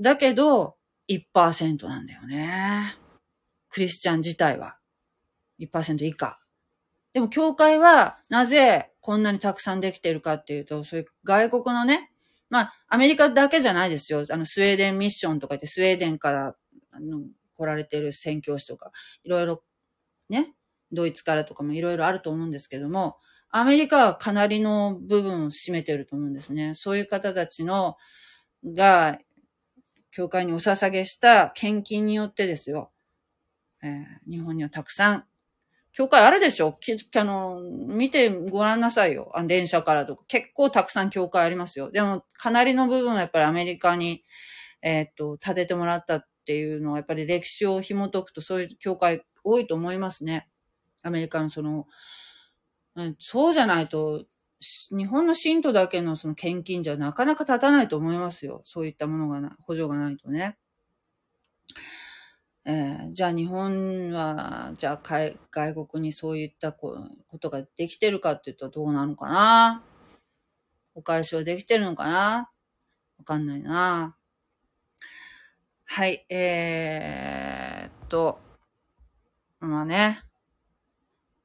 [0.00, 0.76] だけど、
[1.08, 2.96] 1%なんだよね。
[3.68, 4.77] クリスチャン自体は。
[5.58, 6.40] 1%以下。
[7.12, 12.10] でも教会はなぜこんなにたくさんできているかっていうと、そういう外国のね、
[12.50, 14.24] まあ、アメリカだけじゃないですよ。
[14.30, 16.54] あの、スウェーデンミッションとか言って、スウェーデンから、
[16.92, 17.22] あの、
[17.56, 18.90] 来られてる宣教師とか、
[19.24, 19.62] いろいろ、
[20.28, 20.54] ね、
[20.92, 23.16] ドイツからとかもいろいろあると思うんですけども、
[23.50, 26.74] アメリカはかなりの部分を占めてると思うんですね。
[26.74, 27.96] そういう方たちの、
[28.64, 29.18] が、
[30.10, 32.90] 教会にお捧げした献金によってですよ、
[33.82, 35.24] えー、日本にはたくさん
[35.98, 36.78] 教会あるでしょ？
[37.16, 39.32] あの、見てごらんなさいよ。
[39.34, 40.22] あ電車からとか。
[40.28, 41.90] 結構たくさん教会ありますよ。
[41.90, 44.22] でも、かなりの部分はやっぱりアメリカに、
[44.80, 50.46] えー、っと、建ててもらったっていうのは、やっぱり歴史を紐解くとそういう教会多いと思いますね。
[51.02, 51.88] アメリカのその、
[52.94, 54.24] うんそうじゃないと、
[54.96, 58.60] 日本の信徒だけのその献金じゃなかなか立たないと思いますよ。
[58.62, 60.58] そういったものがな、補助がないとね。
[62.70, 66.98] えー、じゃあ日本は、じゃあ外国にそういったこ
[67.40, 69.82] とができてるかっていうとどうなのかな？
[70.94, 72.50] お返しはできてるのかな？
[73.16, 74.14] わかんないな。
[75.86, 78.38] はい、えー、っと、
[79.60, 80.22] まあね。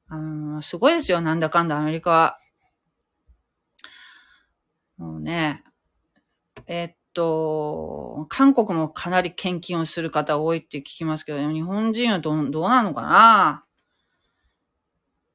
[0.08, 2.38] あの、すごいですよ、なんだかんだアメリカは。
[4.98, 5.64] もうね、
[6.66, 13.64] えー、っと、韓国もかなり献金をする方多いって聞きますけど、日本人はどどうなのかな？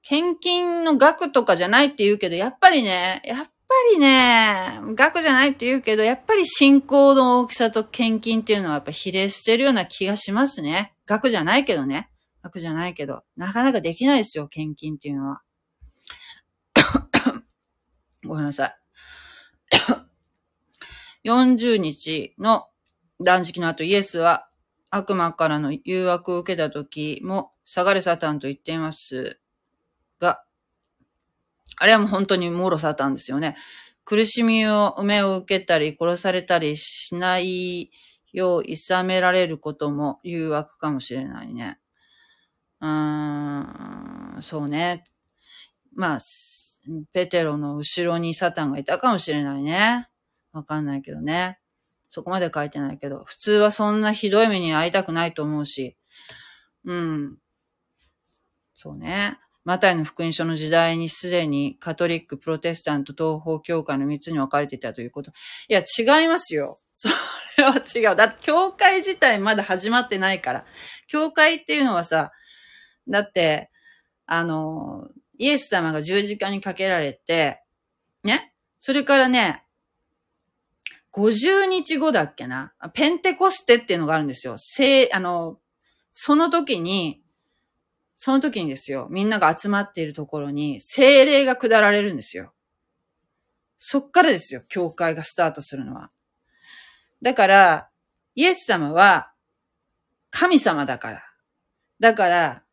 [0.02, 3.50] 献金の額とかじゃないって言うけど、やっぱりね、やっぱ
[3.94, 10.94] りね、額じゃないって言うけど、やっぱり信仰の大きさと献金っていうのはやっぱ比例してるような気がしますね。
[11.06, 12.10] 額じゃないけどね。
[12.42, 15.42] 額じゃないけど、なかなかできないですよ、献金っていうのは。
[18.26, 18.76] ごめんなさい。
[21.24, 22.68] 40日の
[23.22, 24.50] 断食の後、イエスは
[24.90, 29.40] 悪魔からの誘惑を受けた時も、下がれサタンと言っています
[30.20, 30.44] が、
[31.78, 33.56] あれはもう本当にもろサタンですよね。
[34.06, 37.92] 苦しみを、埋めを受けたり、殺されたりしない
[38.34, 41.80] よう、諌められることも誘惑かもしれないね。
[42.82, 45.04] うーん、そうね。
[45.94, 46.20] まあ、
[47.14, 50.10] ペテロの後ろにサタンがいたかもしれないね。
[50.52, 51.60] わかんないけどね。
[52.10, 55.96] そこまで書いてないけど、普通はそんなひどい目に遭いたくないと思うし、
[56.86, 57.38] うん。
[58.74, 59.38] そうね。
[59.66, 65.32] マタイの福音書の時代にすでにカトリック、プロテスタント、東方教会の3つに分かれていたということ。
[65.68, 66.80] いや、違いますよ。
[66.92, 67.10] そ
[67.58, 68.16] れは違う。
[68.16, 70.66] だって、教会自体まだ始まってないから。
[71.08, 72.32] 教会っていうのはさ、
[73.08, 73.70] だって、
[74.26, 77.62] あの、イエス様が十字架にかけられて、
[78.24, 78.54] ね？
[78.80, 79.64] それからね、
[81.14, 82.74] 50日後だっけな？
[82.94, 84.56] ペンテコステっていうのがあるんですよ。
[84.58, 85.60] せいあの、
[86.14, 87.22] その時に、
[88.16, 92.54] その時にですよ、みんなが集まっているところに、精霊が下られるんですよ。
[93.78, 96.12] そっからですよ、教会がスタートするのは。
[97.22, 97.90] だから、
[98.36, 99.32] イエス様は、
[100.32, 101.24] 神様だから。
[102.00, 102.64] だから、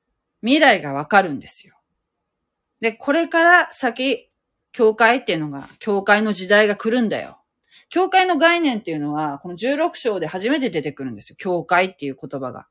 [0.42, 1.76] 未来がわかるんですよ。
[2.80, 4.30] で、これから先、
[4.72, 7.40] 教会っていうのが、教会の時代が来るんだよ。
[7.88, 11.36] 教会の概念っていうのは、この16章で初めて出てくるんですよ。
[11.38, 12.66] 教会っていう言葉が。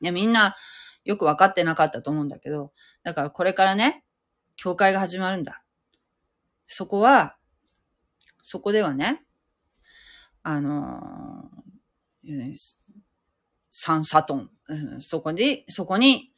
[0.00, 0.56] いや、みんな
[1.04, 2.72] よくわかってなかったと思うんだけど、
[3.02, 4.04] だからこれからね、
[4.56, 5.62] 教会が始まるんだ。
[6.66, 7.36] そこは、
[8.42, 9.24] そこではね、
[10.42, 12.54] あのー、
[13.70, 14.50] サンサトン、
[15.00, 16.32] そこに、そこに、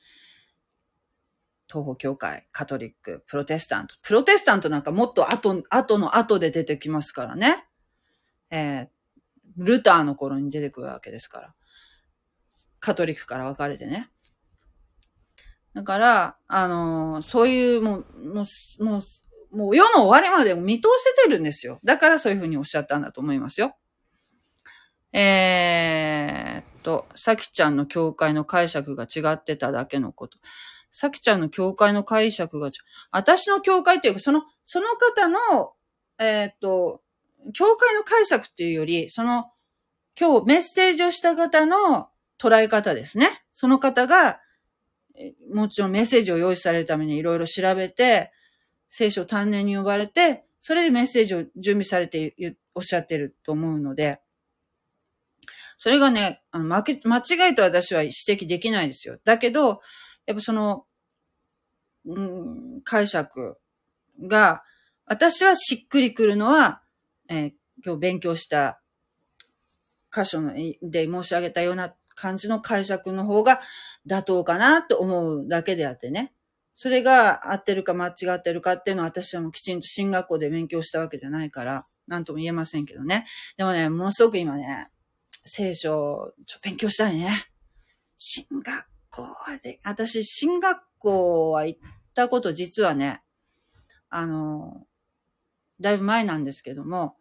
[1.68, 3.94] 東方教会、カトリック、プロテスタント。
[4.02, 7.68] プロテスタントなんかもっと後、後の後で出てきますからね。
[8.50, 8.88] えー、
[9.56, 11.54] ルターの頃に出てくるわけですから。
[12.80, 14.10] カトリックから分かれてね。
[15.74, 19.00] だから、あのー、そういう、もう、もう、もう、
[19.50, 21.80] もう世の終わりまで見通せてるんですよ。
[21.84, 23.76] だからそういうふうにおっしゃったんだと思いますよ。
[25.12, 30.38] えー、っと、さきちゃんの教会の解釈が違ってただけのこと。
[30.90, 32.70] さきちゃんの教会の解釈が。
[33.10, 35.72] 私の教会っていうか、その、その方の、
[36.18, 37.02] えー、っと、
[37.52, 39.50] 教会の解釈っていうより、その、
[40.18, 42.08] 今日メッセージをした方の
[42.38, 43.44] 捉え方ですね。
[43.52, 44.40] その方が、
[45.52, 48.32] もちろんメッセージを用意されるためにいろいろ調べて、
[48.88, 54.20] 聖書を丹念に呼ばれて、それでメッセージを準備されておっしゃってると思うので、
[55.76, 56.80] それがね、あの、間
[57.18, 59.18] 違いと私は指摘できないですよ。
[59.24, 59.80] だけど、
[60.28, 60.84] やっぱその、
[62.04, 63.56] うん、解釈
[64.26, 64.62] が、
[65.06, 66.82] 私はしっくりくるのは、
[67.30, 67.52] えー、
[67.82, 68.82] 今日勉強した
[70.14, 70.52] 箇所の
[70.82, 73.60] で申し上げたような感じの解釈の方が
[74.06, 76.34] 妥当かなと思うだけであってね。
[76.74, 83.26] それが合ってるか間違ってるかっていうのは私はもうきちんと進学校で勉強したわけじゃないから、なんとも言えませんけどね。
[83.56, 84.88] でもね、ものすごく今ね、
[85.46, 87.46] 聖書、ちょ、勉強したいね。
[88.18, 88.84] 進学
[89.24, 91.80] 校で、私、進学校は行っ
[92.14, 93.22] たこと実はね、
[94.10, 94.86] あの、
[95.80, 97.16] だいぶ前なんですけども、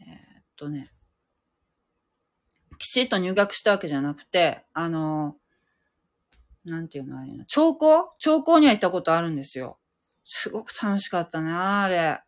[0.00, 0.06] えー、
[0.40, 0.90] っとね、
[2.78, 5.36] きちっと入学したわけじゃなくて、あの、
[6.64, 8.12] なんていうのあれ長校？
[8.18, 9.78] 長校には行ったことあるんですよ。
[10.24, 12.20] すごく楽しかったな、あれ。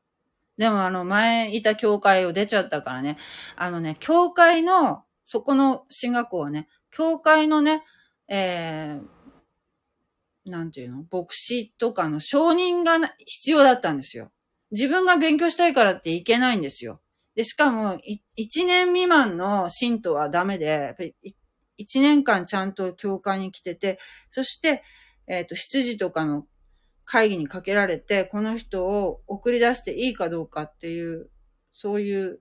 [0.57, 3.17] でもあの、前いた教会を出ちゃったからね。
[3.57, 7.83] あのね、教会の、そこの進学校はね、教会のね、
[8.29, 11.05] えー、なんていうの？
[11.11, 14.31] 牧師とかの承認が必要だったんですよ。
[14.71, 17.01] 自分が勉強したいからっていけないんですよ。
[17.35, 17.99] で、しかも、
[18.39, 20.97] 1年未満の信徒はダメで、
[21.79, 23.99] 1年間ちゃんと教会に来てて、
[24.31, 24.85] そして、
[25.27, 26.47] えっ、ー、と、執事とかの
[27.05, 31.31] 会議にかけられて、この人を送り出していいかどうかっていう、
[31.73, 32.41] そういう、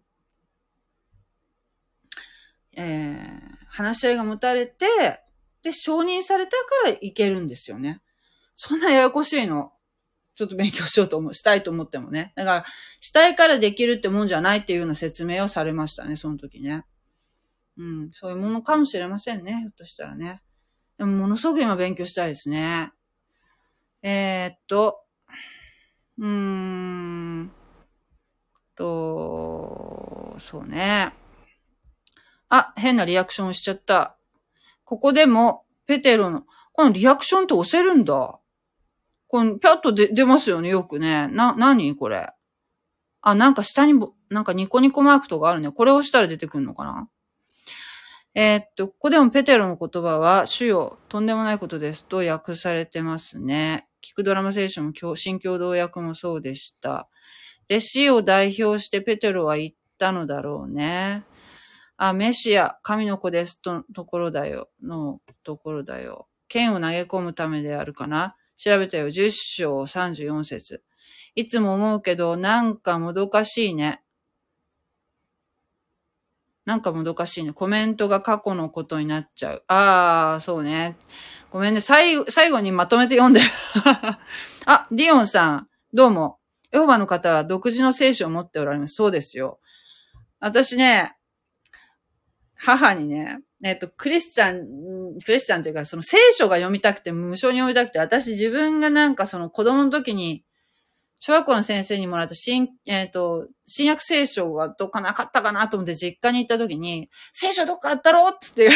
[2.76, 3.16] えー、
[3.68, 4.86] 話し合いが持たれて、
[5.64, 6.58] で、承認されたか
[6.90, 8.02] らいけるんですよね。
[8.56, 9.72] そんなややこしいの。
[10.36, 12.34] ちょっと勉強しようと思う、したいと思ってもね。
[12.36, 12.66] だから、
[13.02, 16.86] したいからできるってもんじゃないっていうような説明をされましたね、その時ね。
[17.78, 20.42] うん、そういうものかもしれませんね、ひょっとしたらね。
[20.98, 22.92] でも、ものすごく今勉強したいですね。
[24.02, 25.04] えー、っと、
[26.18, 27.52] うーん
[28.76, 31.14] と、そうね。
[32.50, 34.18] あ、変なリアクションしちゃった。
[34.86, 38.40] ここでも、ペテロの、このリアクションって押せるんだ。
[39.28, 41.28] この、ぴゃっと出、出ますよね、よくね。
[41.30, 42.30] な、なにこれ？
[43.22, 43.94] あ、なんか下に
[44.30, 45.72] なんかニコニコマークとかあるね。
[45.72, 47.10] これを押したら出てくるのかな？
[48.36, 53.88] えー、っと、ここでもペテロの言葉は、主よ、とんでもないことですと訳されてますね。
[54.04, 57.08] 聞くドラマ聖書も新共同訳もそうでした。
[57.68, 61.24] で、死を代表してペテロは言ったのだろうね。
[61.98, 66.28] あ、メシア、神の子ですと、ところだよ、のところだよ。
[66.48, 68.36] 剣を投げ込むためであるかな？
[68.58, 69.08] 調べたよ。
[69.08, 70.84] 10章34節
[71.36, 74.02] いつも思うけど、なんかもどかしいね。
[76.66, 77.52] なんかもどかしいね。
[77.52, 79.64] コメントが過去のことになっちゃう。
[79.68, 80.96] ああ、そうね。
[81.52, 81.82] ごめんね。
[81.82, 83.46] 最後、最後にまとめて読んでる。
[84.66, 86.40] あ、ディオンさん、どうも。
[86.72, 88.96] エホバの方は独自の聖書を持っておられます。
[88.96, 89.60] そうですよ。
[90.40, 91.16] 私ね、
[92.64, 100.46] 母にね、えっと、クリスチャン、クリスチャンというか、その聖書が読みたくて、無償に読みたくて、私自分がなんかその子供の時に、
[101.20, 108.70] 小学校の先生にもらった新、えっ、と、新約聖書がどっかなかったかなと思って実家に行った時に、聖書どっかあったろってっ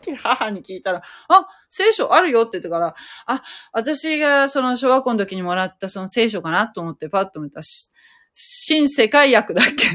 [0.00, 2.94] て 母に聞いたら、あ、聖書あるよって言ってから、
[3.26, 3.42] あ、
[3.72, 7.90] 私がその小学校の時にもらったその聖書かなと思ってパッと見たし、
[8.34, 9.86] 新世界訳だっけ？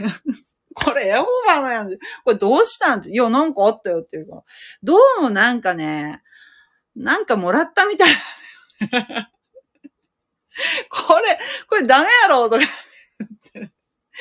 [0.73, 1.99] これエホバのやつ。
[2.23, 2.99] これどうしたん？
[2.99, 3.09] って。
[3.09, 4.43] いや、なんかあったよっていうか。
[4.83, 6.21] どうもなんかね、
[6.95, 8.07] なんかもらったみたい。
[10.89, 12.65] これ、これダメやろとか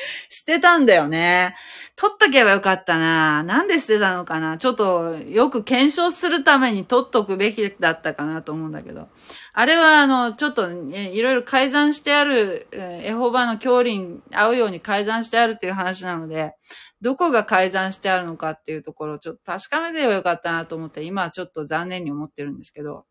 [0.29, 1.55] 捨てたんだよね。
[1.95, 3.43] 取っとけばよかったな。
[3.43, 4.57] なんで捨てたのかな。
[4.57, 9.09] ちょっとよく検証するために取っとくべきだったかなと思うんだけど。
[9.53, 16.53] あれはあの、ちょっといろいろ改ざんしてある、エホバの教理に合うように改ざんしてあるっていう話なので、
[17.01, 23.05] どこが改ざんしてあるのかっていうところをちょっと確かめてればよかったなと思って、今はちょっと残念に思ってるんですけど。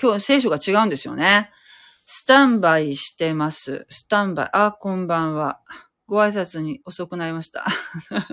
[0.00, 1.50] 今日聖書が違うんですよね。
[2.08, 3.84] スタンバイしてます。
[3.88, 4.50] スタンバイ。
[4.52, 5.60] あ、こんばんは。
[6.06, 7.66] ご挨拶に遅くなりました。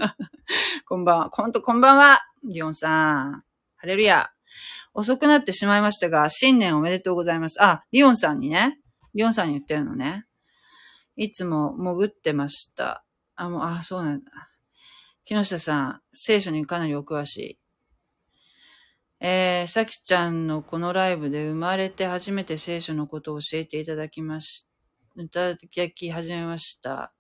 [0.86, 1.30] こんばんは。
[1.32, 2.20] ほんと、こんばんは。
[2.44, 3.44] リオンさん。
[3.78, 4.30] ハレルヤ。
[4.94, 7.64] 遅くなってしまいましたが、新年おめでとうございます。
[7.64, 8.80] あ、リオンさんにね、
[9.16, 10.28] リオンさんに言ってるのね。
[11.16, 13.04] いつも潜ってました。
[13.36, 14.32] あ、もう、あ、そうなんだ。
[15.24, 17.60] 木下さん、聖書にかなりお詳しい。
[19.26, 24.68] えー、さきちゃんのこのライブで生まれて初めて聖書のことを教えていただきまし、
[25.16, 27.14] いただき始めました。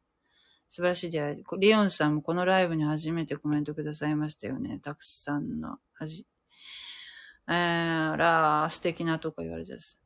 [0.67, 1.43] 素晴らしい出会い。
[1.59, 4.79] リオンさんもこのライブに初めてコメントくださいましたよね。
[4.79, 6.27] たくさんの、はじ、
[7.47, 9.97] えー、あらー、素敵なとこ言われてます。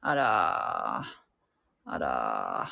[0.00, 2.70] あらー、あらー。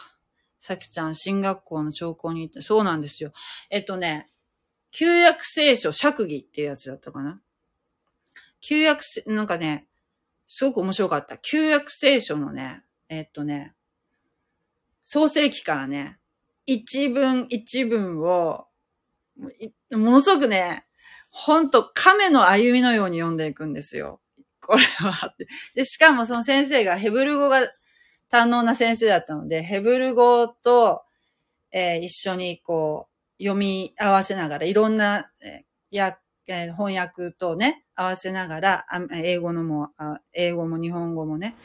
[0.59, 3.35] さきちゃん、進学校の兆候に行って、そうなんですよ。
[3.69, 4.31] えっとね、
[4.91, 7.43] 旧約聖書釈義っていうやつだったかな。
[8.67, 9.87] 旧約、なんかね、
[10.49, 11.37] すごく面白かった。
[11.37, 13.75] 旧約聖書のね、えっとね、
[15.05, 16.19] 創世記からね、
[16.65, 18.67] 一文一文を、
[19.91, 20.87] ものすごくね、
[21.31, 24.23] ほんと亀の歩みのように読んでいくんですよ。
[24.63, 25.35] これは。
[25.75, 27.69] で、しかもその先生がヘブル語が
[28.33, 31.03] 堪能な先生だったので、ヘブル語と、
[31.71, 33.09] えー、一緒にこ
[33.39, 39.91] う、読み合わせながら、いろんな、えー、や、えー、翻訳とね、合わせながら、英語のも、
[40.33, 41.57] 英語も日本語もね、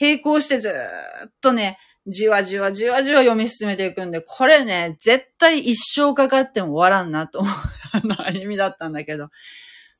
[0.00, 7.52] 並行してずっとね、じわじわじわじわ読み進めていくんで、これね、絶対一生かかっても終わらんなと思う、
[7.92, 9.24] あの、歩みだったんだけど。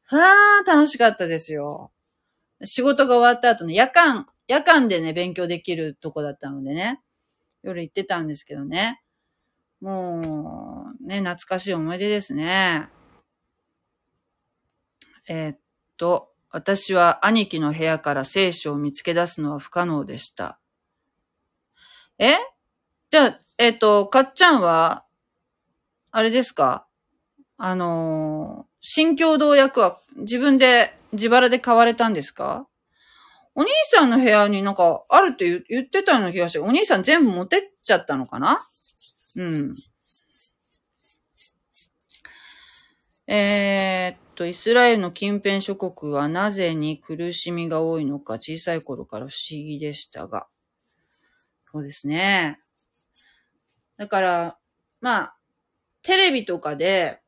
[0.04, 1.90] はあ、楽しかったですよ。
[2.62, 7.00] 仕事が終わった後の夜間、夜間でね、勉強できるとこだったのでね、
[7.62, 9.02] 夜行ってたんですけどね。
[9.80, 12.88] もう、ね、懐かしい思い出ですね。
[15.28, 15.58] えー、っ
[15.96, 20.58] と、私は兄貴の部屋から聖書を見つけ出すのは不可能でした。
[22.18, 22.34] え？
[23.10, 25.04] じゃあ、えっ、と、かっちゃんは、
[26.10, 26.86] あれですか？
[27.58, 32.66] あのー、新共同役は自分で自腹で買われたんですか？
[33.54, 38.60] お兄さんの部屋になんかあるって言ってたような気がして、お兄さん全部持てっちゃったのかな？
[39.36, 39.72] うん。
[43.26, 50.47] えー、っと、イスラエルの近辺諸国はなぜに苦しみが多いのか小さい頃から不思議でしたが。
[51.62, 52.59] そうですね。
[53.97, 54.59] だから、
[55.01, 55.37] まあ、
[56.03, 57.20] テレビとかで、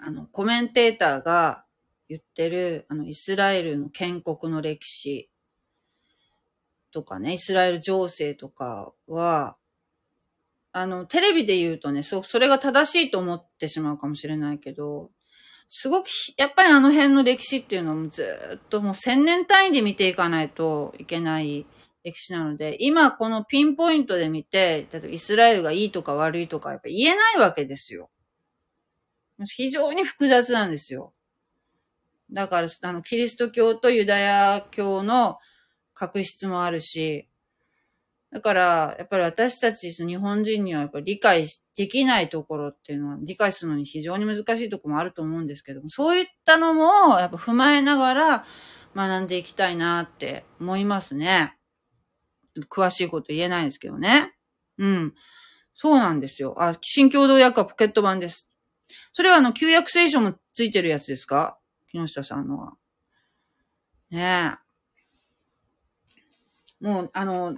[0.00, 1.64] あの、コメンテーターが
[2.08, 5.30] 言ってる、あの、イスラエルの建国の歴史
[6.90, 9.56] とかね、イスラエル情勢とかは、
[10.76, 15.12] あの、テレビで言うとね、そう、それが正しいと思ってしまうかもしれないけど、
[15.68, 18.24] すごく、やっぱりあの辺の歴史っていうのもうず
[18.56, 21.64] っともう千年単位で見ていかないといけない
[22.02, 28.10] 歴史なので、今このピンポイントで見て、例えばイスラエルがいいとか悪いとかやっぱ言えないわけですよ。
[29.56, 31.14] 非常に複雑なんですよ。
[32.32, 35.38] だから、あの、キリスト教とユダヤ教の
[35.92, 37.28] 確執もあるし、
[38.34, 48.44] だから、やっぱり私たち日本人にはやっぱり理解できないところっていうのは理解するのに非常に難しいところもあると思うんですけども、そういったのもやっぱ踏まえながら
[48.96, 51.56] 学んでいきたいなって思いますね。
[52.68, 54.34] 詳しいこと言えないですけどね。
[54.78, 55.14] うん。
[55.76, 56.56] そうなんですよ。
[56.58, 58.50] あ、新共同訳はポケット版です。
[59.12, 61.56] それはあの、旧約聖書もついてるやつですか？
[61.92, 62.72] 木下さんのは。
[64.10, 64.56] ね
[66.80, 66.84] え。
[66.84, 67.56] もう、あの、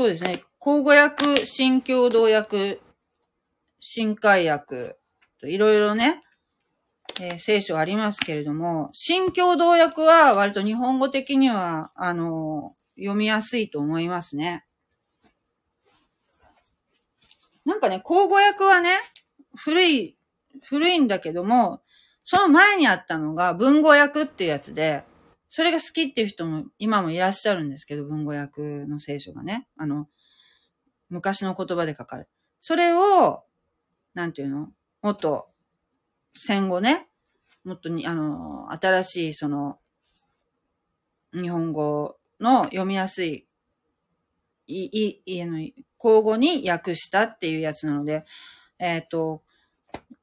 [0.00, 0.42] そうですね。
[0.58, 2.80] 口語訳、新共同訳、
[3.80, 4.96] 新海訳、
[5.42, 6.22] いろいろね、
[7.20, 14.64] えー、聖書ありますけれども、新共同訳は割と日本語的には、あのー、読みやすいと思いますね。
[17.66, 18.96] なんかね、口語訳はね、
[19.54, 20.16] 古い、
[20.62, 21.82] 古いんだけども、
[22.24, 25.04] その前にあったのが文語訳っていうやつで、
[25.50, 29.66] それが好きっていう人も今もいらっしゃるんですけど、文語訳の聖書がね。
[29.76, 30.08] あの、
[31.08, 32.28] 昔の言葉で書かれる。
[32.60, 33.42] それを、
[34.14, 34.68] なんていうの？
[35.02, 35.48] もっと、
[36.34, 37.08] 戦後ね、
[37.64, 39.80] もっとに、あの、新しいその、
[41.34, 43.48] 日本語の読みやすい、
[44.68, 45.74] い、い、い、の、交
[46.22, 48.24] 互に訳したっていうやつなので、
[48.78, 49.42] えっ、ー、と、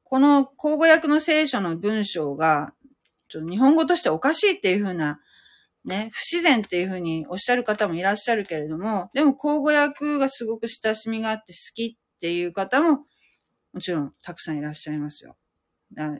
[0.04, 2.72] この交互訳の聖書の文章が
[3.28, 5.20] ちょっと日本語としておかしいっていうふうな、
[5.84, 13.04] ね、不自然っていうふうにおっしゃる方もいらっしゃるけれども、でも、口語訳がすごく親しみがあって好きっていう方も、
[13.72, 15.36] もちろんたくさんいらっしゃいますよ。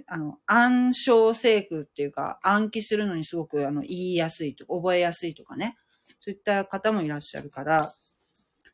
[0.07, 5.77] あの、暗唱聖句っていうか、暗記するのにすごくあの言いやすいと、覚えやすいとかね。
[6.21, 7.93] そういった方もいらっしゃるから、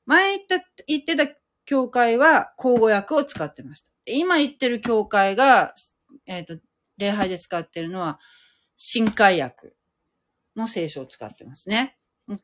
[0.06, 1.26] 前言った、言ってた
[1.64, 3.90] 教会は、口語訳を使ってました。
[4.06, 5.74] 今言ってる教会が、
[6.26, 6.58] えっ、ー、と、
[6.98, 8.18] 礼拝で使ってるのは、
[8.76, 9.74] 新海訳。
[10.56, 11.96] の聖書を使ってますね。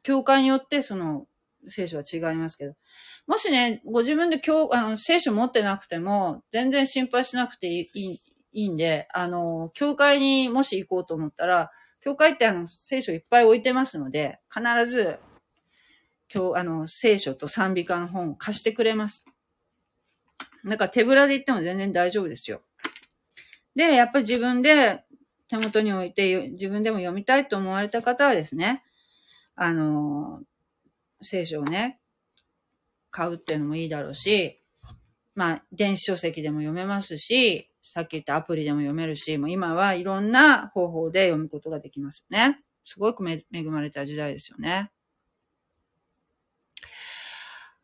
[0.02, 1.26] 教会によってその
[1.68, 2.74] 聖書は違いますけど。
[3.26, 8.20] もしね、ご自分で教、あの、聖書持ってなくても、全然心配しなくていい、
[8.52, 11.70] いいんで、あの、教会にもし行こうと思ったら、
[12.00, 15.18] 教会ってあの、聖書いっぱい置いてますので、必ず、
[16.32, 19.24] 今日、あの、聖書と賛美歌の本を貸してくれます。
[20.64, 22.62] だから手ぶらで行っても全然大丈夫ですよ。
[23.74, 25.04] で、やっぱり自分で
[25.48, 28.82] 手元に置いて、自分でも読みたいと思われた方はですね、
[29.56, 30.42] あの、
[31.22, 32.00] 聖書をね、
[33.10, 34.62] 買うっていうのもいいだろうし、
[35.34, 42.60] まあ、電子書籍でも読めますし、さっき言ったアプリでも読めるし、もう今はいろんな方法で読むことができますよね。
[42.84, 44.90] すごく恵まれた時代ですよね。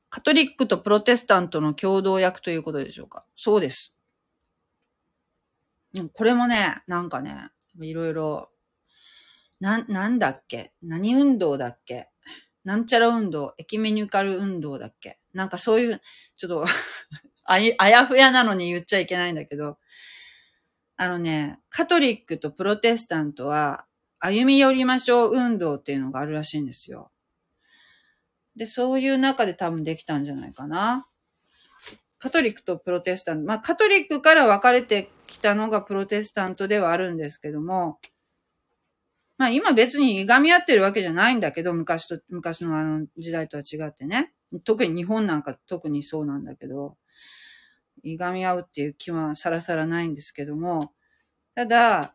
[0.08, 3.24] カトリックとプロテスタントの共同役ということでしょうか？
[3.36, 3.95] そうです。
[6.12, 8.50] これもね、なんかね、いろいろ、
[9.60, 10.72] な、なんだっけ？
[10.82, 12.08] 何運動だっけ？
[12.64, 15.18] なんちゃら運動、エキメニュカル運動だっけ？
[15.32, 16.00] なんかそういう、
[16.36, 16.64] ちょっと
[17.44, 19.78] ああやふやなのに言っちゃいけないんだけど、
[20.96, 23.86] あのね、カトリックとプロテスタントは、
[24.18, 27.10] 歩み寄りましょう運動っていうのがあるらしいんですよ。
[28.56, 31.06] で、そういう中で多分できたんじゃないかな。
[32.18, 33.46] カトリックとプロテスタント。
[33.46, 37.98] まあ、カトリックから分かれてきたのがプロテスタントではあるんですけども、
[39.38, 44.32] まあ今別にいがみ合ってるわけじゃないんだけど、昔と、昔のあの時代とは違ってね。
[44.64, 46.96] 特に日本なんか特にそうなんだけど、
[48.02, 50.92] いがみ合うっていう気はさらさらないんですけども、
[51.54, 52.14] ただ、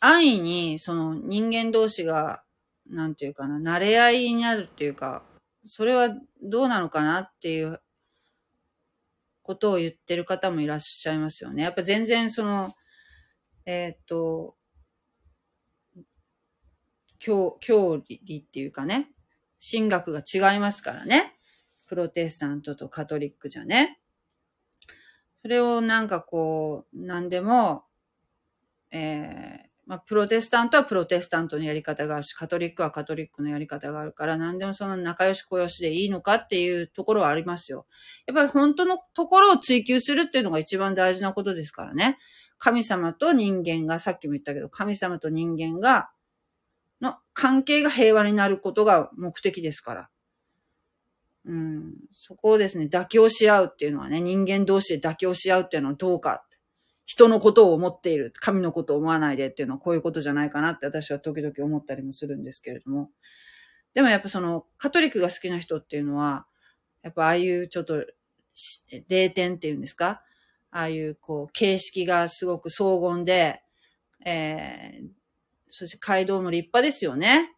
[0.00, 2.42] 安易にその人間同士が、
[2.86, 5.22] なんていうかな、慣れ合いになるっていうか、
[5.66, 6.10] それは
[6.42, 7.80] どうなのかなっていう
[9.42, 11.62] ことを言ってる方もいらっしゃいますよね。
[11.62, 12.72] やっぱ全然その、
[13.66, 14.56] えっ、ー、と、
[17.18, 19.10] 教、教理っていうかね、
[19.60, 21.34] 神学が違いますからね。
[21.86, 24.00] プロテスタントとカトリックじゃね。
[25.42, 27.84] それをなんかこう、何でも、
[28.90, 37.86] えー、まあ、プロテスタントはプロテスタントのやり方があるし、カトリックはカトリックのやり方があるから、何でもその仲良し小良しでいいのかっていうところはありますよ。
[38.26, 42.18] やっぱり本当のところを追求するっていうのが一番大事なことですからね。
[42.56, 46.10] 神様と人間が、さっきも言ったけど、神様と人間が、
[47.02, 50.10] の関係が平和になることが目的ですから。
[51.46, 56.46] うん、そこをですね、妥協し合うっていうのはね、人間同士で妥協し合うっていうのはどうか。
[57.06, 58.32] 人のことを思っている。
[58.34, 63.10] 神のことを思わないでっていうのはこういうことじゃないかなって私は時々思ったりもするんですけれども。
[63.92, 66.46] でもやっぱその、カトリックが好きな人っていうのは、
[67.02, 68.04] やっぱああいうちょっと、
[69.08, 70.22] 霊点っていうんですか？
[70.70, 73.62] ああいうこう、形式がすごく荘厳で、
[74.24, 75.08] えー、
[75.70, 77.54] そして街道も立派ですよね。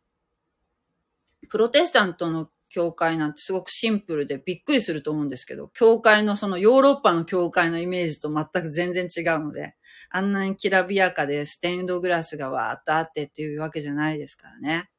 [1.49, 9.75] プロテスタントの教会なんてすごくシンプルでびっくりすると思うんですけど、教会のそのヨーロッパの教会のイメージと全く全然違うので、
[10.11, 14.91] あんなにきらびやかでステンドグラスがわーっとあってっていうわけじゃないですからね。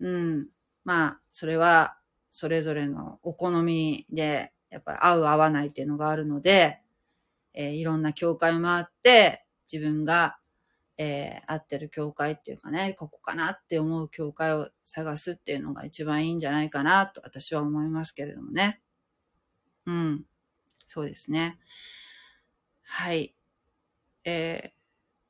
[0.00, 0.48] うん。
[0.84, 1.96] まあ、それは
[2.30, 6.80] それぞれのお好みで、やっぱり合う合わないっていうのがあるので、
[7.54, 10.38] えー、いろんな教会を回って自分が
[11.02, 18.82] えー、合ってる教会っていうかね、ここかなって思う教会を探すっていうのが一番いいんじゃないかなと私は思いますけれどもね。
[19.86, 20.24] うん。
[20.86, 21.58] そうですね。
[22.82, 23.34] はい。
[24.24, 24.72] え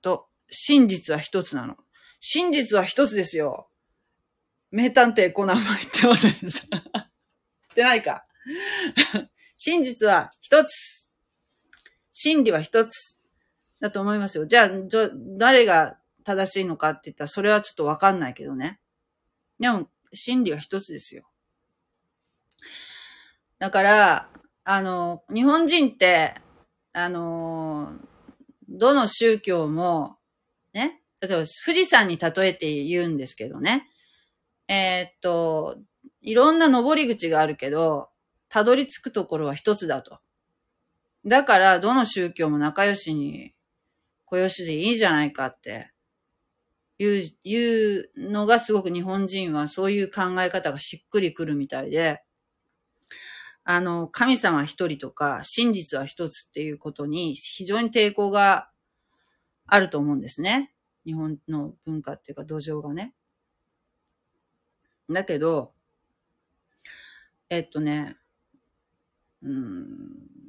[0.00, 1.76] ー、と、真実は一つなの。
[2.18, 3.68] 真実は一つですよ。
[4.72, 6.78] 名探偵コナンも言ってませんでした。
[6.90, 7.04] 言っ
[7.76, 8.26] てないか。
[9.54, 11.08] 真実は一つ。
[12.12, 13.19] 真理は一つ。
[13.80, 14.46] だと思いますよ。
[14.46, 18.80] じゃあ、じゃ誰が正しいのかって言ったら、それはちょっとわかんないけどね。
[19.58, 21.24] でも、真理は一つですよ。
[23.58, 24.28] だから、
[24.64, 26.34] あの、日本人って、
[26.92, 27.98] あの、
[28.68, 30.18] どの宗教も、
[30.72, 33.88] ね、例えば富士山に例えて言うんですけどね。
[34.68, 35.78] えー、っと、
[36.22, 38.10] いろんな登り口があるけど、
[38.48, 40.18] たどり着くところは一つだと。
[41.26, 43.52] だから、どの宗教も仲良しに
[44.30, 45.90] 小よしでいいじゃないかって
[46.98, 52.22] いう、いうのがすごく日本人はそういう考え方がしっくりくるみたいで、
[53.64, 58.70] あの、神様一人とか真実は一つっていうことに非常に抵抗が
[59.66, 60.72] あると思うんですね。
[61.04, 63.14] 日本の文化っていうか土壌がね。
[65.10, 65.72] だけど、
[67.48, 68.16] えっとね、
[69.42, 70.39] うん、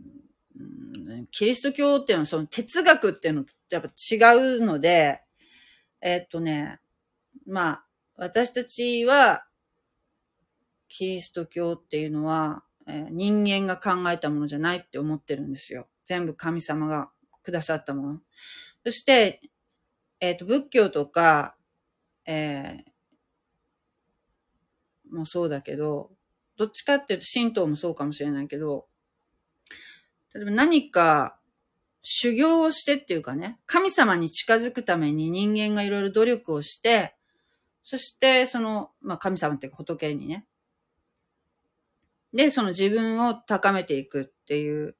[1.31, 4.15] キリスト教っていうのはその哲学っていうのとやっぱ違
[4.57, 5.21] うので、
[6.01, 6.79] えっとね、
[7.45, 7.85] まあ、
[8.15, 9.45] 私たちは、
[10.87, 15.87] キリスト教っていうのは、えー人間が考えたものじゃないって思ってるんですよ。
[16.03, 17.11] 全部神様が
[17.43, 18.19] くださったもの。
[18.83, 19.41] そして、
[20.19, 21.55] えっ、と、仏教とか、
[22.25, 22.91] えー
[25.11, 26.11] もそうだけど、
[26.57, 28.87] どっちかっていうと神道もそうかもしれないけど、
[30.33, 31.37] 例えば何か
[32.03, 37.15] 修行をしてっていうかね、神様に近づくために人間がいろいろ努力をして、
[37.83, 40.45] そしてその、まあ神様っていうか仏にね、
[42.33, 44.95] で、その自分を高めていくっていう、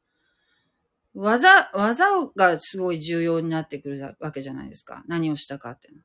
[1.13, 2.05] 技、技
[2.35, 5.03] がすごい重要になってくるわけじゃないですか。
[5.07, 6.01] 何をしたかっていうの。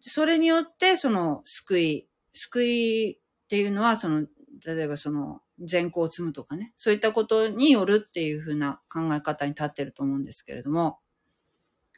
[0.00, 4.26] それによって、その救い、救いっていうのは、その、
[4.64, 10.98] 例えばその、善行を積むとかね、そういったことによるっていうふうな考え方に立ってると思うんですけれども、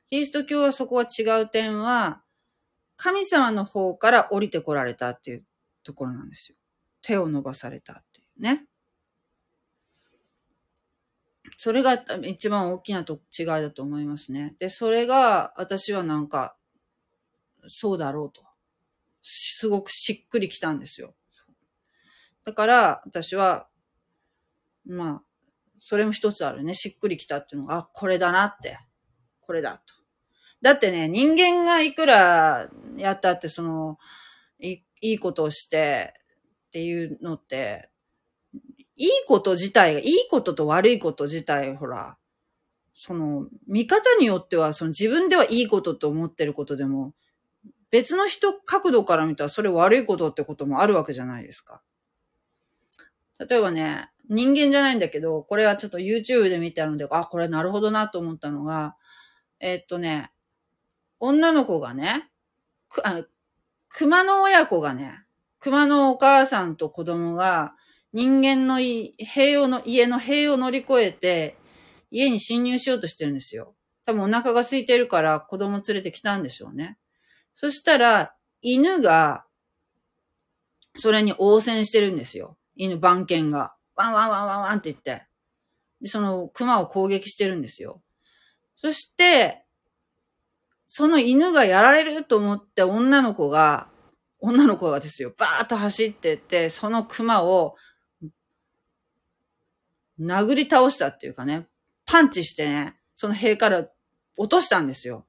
[0.09, 2.22] キリスト教はそこは違う点は、
[2.96, 5.44] 神様の方から降りてこられたっていう
[5.82, 6.57] ところなんですよ。
[7.02, 8.66] 手を伸ばされたっていうね。
[11.59, 11.94] それが
[12.24, 14.54] 一番大きなと違いだと思いますね。
[14.59, 16.57] で、それが私はなんか、
[17.66, 18.42] そうだろうと。
[19.22, 21.14] すごくしっくりきたんですよ。
[22.47, 23.66] だから、私は、
[24.86, 25.22] まあ、
[25.80, 26.74] それも一つあるね。
[26.74, 28.78] しっくりきたっていうのが、あ、これだなって。
[29.40, 29.94] これだと。
[30.62, 33.99] だってね、人間がいくらやったって、その、
[34.61, 36.14] いいいことをして
[36.68, 37.90] っていうのって、
[38.94, 42.16] いいこと自体が、いいことと悪いこと自体、ほら、
[42.94, 47.12] その、見方によっては、その自分ではいいことと思ってることでも、
[47.90, 51.82] 別の人角度から見たらそれ悪いことってこともあるわけじゃないですか。
[53.39, 58.97] 例えばね、人間じゃないんだけど、これはちょっと YouTube で見たので、あ、これなるほどなと思ったのが、
[59.61, 60.30] えっとね、
[61.20, 62.28] 女の子がね、
[62.89, 63.24] くあ
[63.89, 65.22] 熊の親子がね、
[65.61, 67.74] 熊のお母さんと子供が
[68.12, 71.57] 人間のい塀をの、家の塀を乗り越えて、
[72.11, 73.74] 家に侵入しようとしてるんですよ。
[74.05, 76.99] 多分お腹が空いてるから子供連れてきたんでしょうね。
[77.55, 79.45] そしたら、犬が、
[80.95, 82.57] それに応戦してるんですよ。
[82.77, 83.74] 犬番犬が。
[83.97, 85.27] ワンワンワンワンワンって言って。
[86.01, 88.03] で、その熊を攻撃してるんですよ。
[88.77, 89.64] そして、
[90.87, 93.89] その犬がやられると思って女の子が、
[94.39, 97.74] 女の子がですよ、バーッと走ってって、その熊を
[100.20, 101.66] 殴り倒したっていうかね、
[102.05, 103.89] パンチしてね、その塀から
[104.37, 105.27] 落としたんですよ。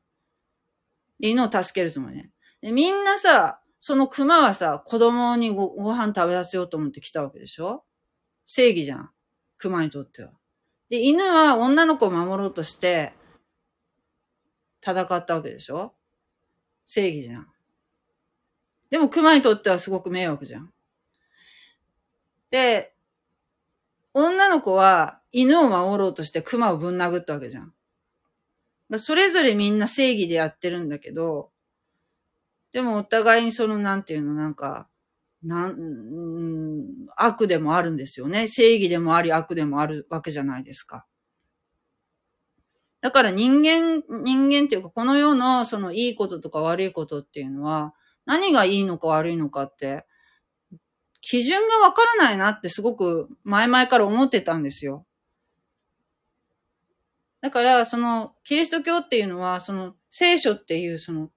[1.20, 2.32] 犬を助けるつもりね。
[2.62, 7.84] で、みんなさ、その熊はさ、子供にごご飯食べさせようと思って来たわけでしょ？
[8.46, 9.12] 正義じゃん。
[9.58, 10.32] 熊にとっては。
[10.90, 13.14] で、犬は女の子を守ろうとして、
[14.82, 15.94] 戦ったわけでしょ？
[16.86, 17.48] 正義じゃん。
[18.90, 20.72] でも熊にとってはすごく迷惑じゃん。
[22.50, 22.94] で、
[24.14, 27.74] 女の子は犬を守ろうとして熊をぶん殴ったわけじゃん。
[28.98, 31.52] それぞれみんな正義でやってるんだけど、
[32.78, 34.88] でもお互いにそのなんていうのなんか、
[35.42, 38.48] なん、悪でもあるんですよね。
[38.48, 41.08] 正義でもあり悪でもあるわけじゃないですか。
[43.02, 47.96] だから人間、人間っていうかこの世のそのいいこととか悪いことっていうのは
[48.28, 50.06] 何がいいのか悪いのかって
[51.22, 55.08] 基準がわからないなってすごく前々から思ってたんですよ。
[57.42, 61.32] だからそのキリスト教っていうのはその聖書っていうその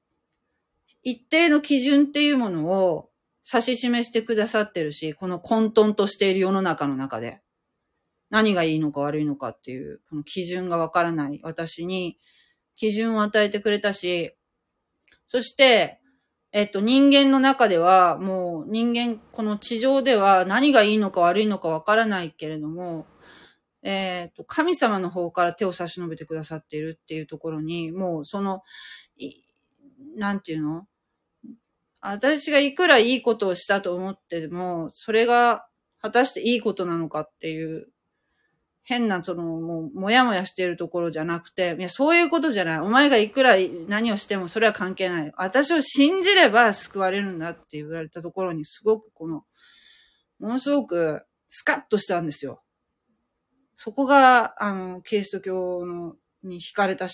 [1.03, 3.11] 一定の基準っていうものを
[3.51, 7.41] 指し示してくださってるし、この混沌としている世の中の中で、
[8.29, 11.41] 何がいいのか悪いのかっていう、この基準がわからない。
[11.43, 12.19] 私に
[12.77, 14.35] 基準を与えてくれたし、
[15.27, 16.01] そして、
[16.53, 23.07] えっと、人間の中では、もう人間、この地上では何がいいのか悪いのかわからないけれども、
[23.83, 28.63] えっと、神様の方から手を差し伸べてくださっているっていうところに、もうその、
[29.17, 29.43] い
[30.17, 30.87] なんていうの？
[32.01, 35.67] 私がいくらいいことをしたと思っても、それが
[36.01, 37.89] 果たしていいことなのかっていう、
[38.83, 42.81] 変な、その、もう、もやもやしてるところじゃなくて、いや、そういうことじゃない。
[42.81, 43.55] お前がいくら
[43.87, 45.33] 何をしてもそれは関係ない。
[45.37, 49.45] 私を信じれば救われるんだって言われたところに、すごくこの、
[50.39, 52.63] ものすごくスカッとしたんですよ。
[53.77, 57.09] そこが、あの、キリスト教のに惹かれた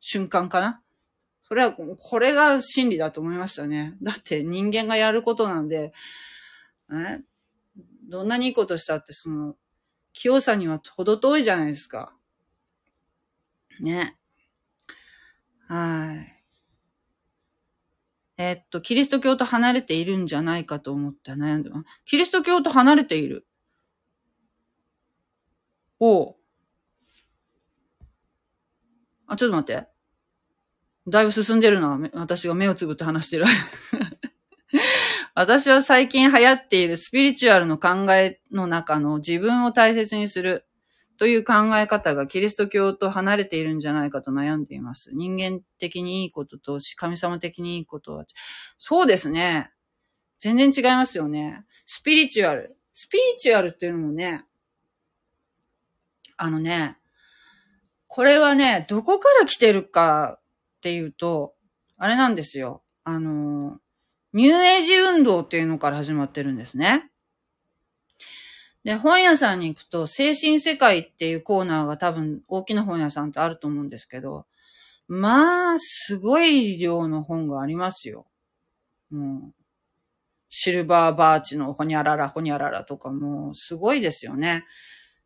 [0.00, 0.82] 瞬間かな。
[1.50, 3.96] それは、これが真理だと思いましたね。
[4.04, 5.92] だって人間がやることなんで、
[6.88, 7.24] ね、
[8.08, 9.56] どんなにいいことしたって、その、
[10.12, 12.14] 清さには程遠いじゃないですか。
[13.80, 14.16] ね。
[15.66, 16.44] はい。
[18.38, 21.86] え、っと、キリスト教と離れているんじゃないかと思って悩んでます。
[22.04, 23.44] キリスト教と離れている。
[25.98, 26.36] おう。
[29.26, 29.89] あ、ちょっと待って。
[31.10, 31.98] だいぶ進んでるな。
[32.14, 33.44] 私が目をつぶって話してる。
[35.34, 40.66] 私は最近流行っているスピリチュアルの考えの中の自分を大切にする
[41.18, 45.10] という考え方がキリスト教と離れているんじゃないかと悩んでいます。
[45.14, 48.24] 人間的にいいことと神様的にいいことは。
[48.78, 49.70] そうですね。
[50.38, 51.64] 全然違いますよね。
[51.84, 52.76] スピリチュアル。
[52.94, 54.44] スピリチュアルっていうのもね、
[56.36, 56.96] あのね、
[58.06, 60.39] これはね、どこから来てるか
[60.80, 61.54] っていうと、
[61.98, 62.82] あれなんですよ。
[63.04, 63.78] あの、
[64.32, 67.10] ニューエイジ運動っていうのから始まってるんですね。
[68.82, 74.46] で、本屋さんに行くと、精神世界っていうコーナーが多分大きな本屋さんってあると思うんですけど、
[75.06, 78.26] まあ、すごい量の本がありますよ。
[79.10, 79.54] もう、
[80.48, 84.64] シルバーバーチのホニャララホニャララとかもすごいですよね。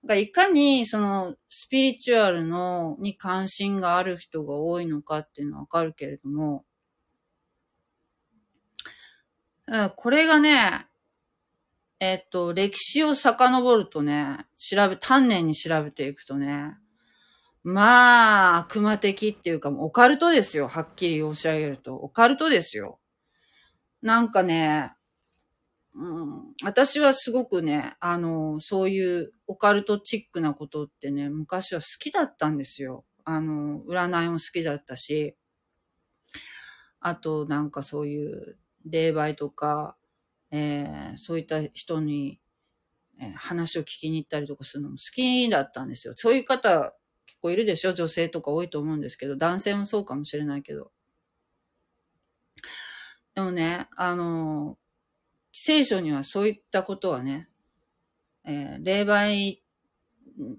[0.07, 6.65] がいかにそのスピリチュアルのに関心がある人が多いのかっていうのはわかるけれども、
[9.97, 10.87] これがね、
[12.01, 16.77] えっと、歴史を遡るとね、調べ、丹念に調べていくとね、
[17.63, 20.69] まあ、悪魔的っていうか、オカルトですよ。
[20.69, 21.95] はっきり申し上げると。
[21.95, 23.01] オカルトですよ。
[24.03, 24.93] なんかね、
[25.97, 33.05] うん、私はすごくね、あの、そういうオカルトチックなことってね、昔は好きだったんですよ。
[33.25, 35.37] あの、占いも好きだったし、
[36.99, 39.97] あとなんかそういう霊媒とか、
[40.51, 42.41] えー、そういった人に、
[43.21, 46.15] えー、話を聞きに行ったりとかするのも好きだったんですよ。
[46.17, 47.93] そういう方結構いるでしょ？
[47.93, 50.91] 女性とか多いと思うんですけど、男性もそうかもしれないけど。
[53.35, 54.77] でもね、あの、
[55.57, 57.49] 聖書にはそういったことはね、
[58.45, 59.59] えー、霊媒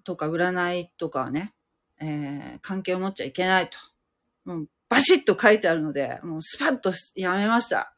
[0.05, 1.53] とか占いとかはね、
[1.99, 3.77] えー、関係を持っちゃいけないと。
[4.45, 7.93] もうバシッと書いてあるので、もうスパッとやめました。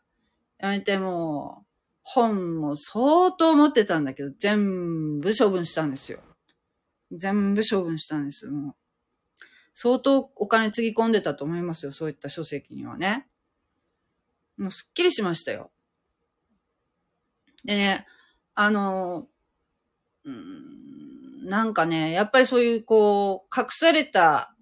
[0.58, 1.66] やめてもう、
[2.02, 6.20] 本も相当持ってたんだけど、全部処分したんですよ。
[7.12, 8.52] 全部処分したんですよ。
[8.52, 8.76] もう
[9.76, 11.91] 相当お金つぎ込んでたと思いますよ。
[11.91, 13.28] そういった書籍にはね。
[14.58, 15.70] もうすっきりしましたよ。
[17.68, 18.05] でね、
[18.55, 19.28] あの、
[20.24, 24.55] うん、なんかね、やっぱりそういうこう、隠された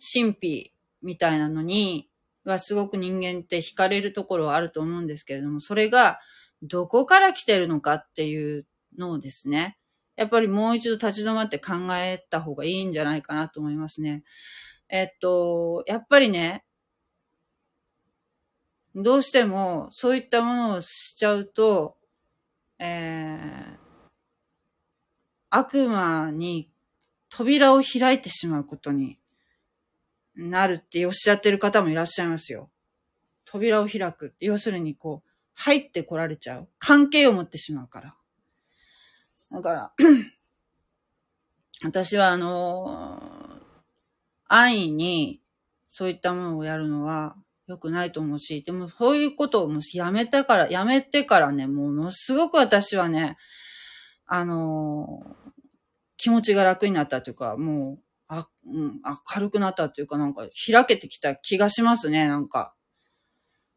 [0.00, 0.72] 神秘
[1.02, 2.08] みたいなのに
[2.44, 6.20] はすごく人間って惹かれるところはあると思うんですけれども、それが
[6.62, 8.64] どこから来てるのかっていう
[8.96, 9.76] のをですね、
[10.14, 14.22] やっぱりもう一度立ち止まって考えた方がいいんじゃないかなと思いますね。
[14.88, 16.64] えっと、やっぱりね、
[18.94, 21.96] どうしてもそういったものをしちゃうと、
[22.80, 23.76] えー、
[25.50, 26.70] 悪魔に
[27.28, 29.18] 扉を開いてしまうことに
[30.34, 32.70] なるっておっしゃってる方もいらっしゃいますよ。
[33.44, 34.34] 扉を開く。
[34.40, 36.68] 要するにこう、入ってこられちゃう。
[36.78, 38.16] 関係を持ってしまうから。
[39.50, 39.92] だから、
[41.84, 43.30] 私はあの
[44.46, 45.40] 安易に
[45.88, 47.36] そういったものをやるのは
[47.70, 53.36] 良くないと思うし、でもそういうことをもしやめたから、やめてからね、ものすごく私はね、
[54.26, 55.24] あの
[56.16, 59.00] 気持ちが楽になったというか、もう、あ、うん、
[59.34, 62.74] 明るくなったというか、なんか開けてきた気がしますね、なんか。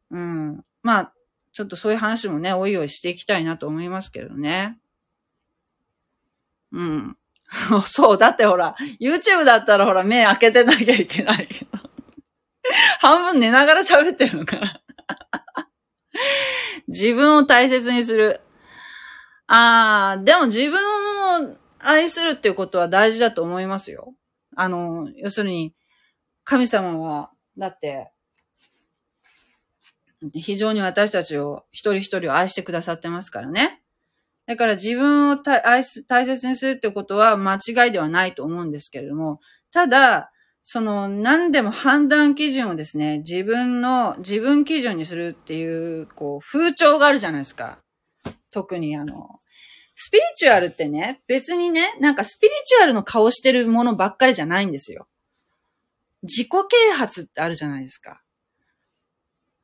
[0.10, 0.66] うん。
[0.82, 1.14] まあ、
[1.54, 4.80] ちょっとそういう話もね、おいおいしていきたいなと思いますけどね。
[6.72, 7.18] うん。
[7.86, 11.83] そう、だってほら、YouTube だったらほら、目開けてなきゃいけないけど。
[13.04, 14.82] 半分寝ながら喋ってるのかな。
[16.88, 18.40] 自分を大切にする。
[19.48, 24.16] あー、でも自分を愛するっていうことは大事だと思いますよ。
[24.56, 25.76] あの、要するに、
[26.46, 28.10] 神様は、だって、
[30.34, 33.84] 非常に私たちを一人一人を愛してくださってますからね。
[34.46, 39.42] だから自分を大切にするってことは間違いではないと思うんですけれども、
[39.74, 40.33] ただ、
[40.66, 47.80] その何でも判断基準をですね、自分の、自分基準にするっていう、こう、風潮があるじゃないですか。
[48.50, 49.42] 特にあの、
[49.96, 55.08] スピリチュアルってね、別にね、なんかスピリチュアルの顔してるものばっかりじゃないんですよ。
[56.24, 58.22] 自己啓発ってあるじゃないですか。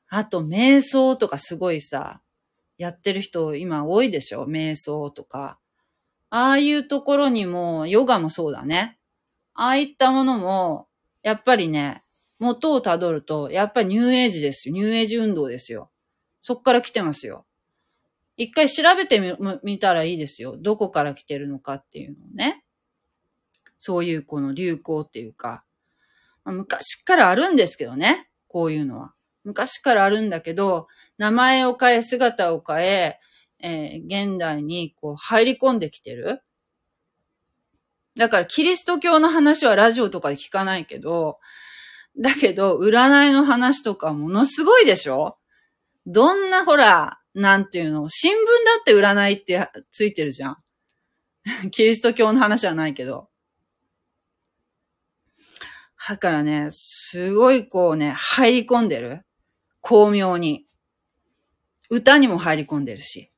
[0.09, 2.21] あと、瞑想とかすごいさ、
[2.77, 4.45] やってる人今多いでしょ？
[4.45, 5.59] 瞑想とか。
[6.29, 8.97] ああいうところにも、ヨガもそうだね。
[9.53, 10.87] ああいったものも、
[11.21, 12.03] やっぱりね、
[12.39, 14.75] 元をたどると、やっぱりニューエイジですよ。
[14.75, 15.91] ニューエイジ運動ですよ。
[16.41, 17.45] そっから来てますよ。
[18.37, 20.55] 一回調べてみ、たらいいですよ。
[20.57, 22.63] どこから来てるのかっていうのをね。
[23.77, 25.65] そういうこの流行っていうか、
[26.45, 28.29] まあ、昔からあるんですけどね。
[28.47, 29.13] こういうのは。
[29.43, 30.87] 昔からあるんだけど、
[31.17, 33.19] 名前を変え、姿を変え、
[33.61, 36.41] えー、現代にこう入り込んできてる。
[38.19, 41.39] だからキリスト教の話はラジオとかで聞かないけど、
[42.19, 45.37] だけど、占いの話とかものすごいでしょ？
[46.05, 48.43] どんなほら、なんていうの、新聞だ
[48.81, 50.57] って占いってついてるじゃん。
[51.71, 53.29] キリスト教の話はないけど。
[56.09, 59.21] だからね、すごいこうね、入り込んでる。
[59.79, 60.65] 巧妙に。
[61.89, 63.31] 歌にも入り込んでるし。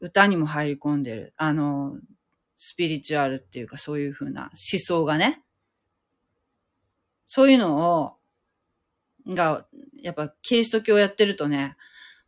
[0.00, 1.34] 歌にも入り込んでる。
[1.36, 1.92] あの、
[2.64, 5.42] スピリチュアルっていうかそういう風な思想がね。
[7.26, 7.98] そういうの
[9.26, 9.66] を、が、
[10.00, 11.76] やっぱキリスト教やってるとね、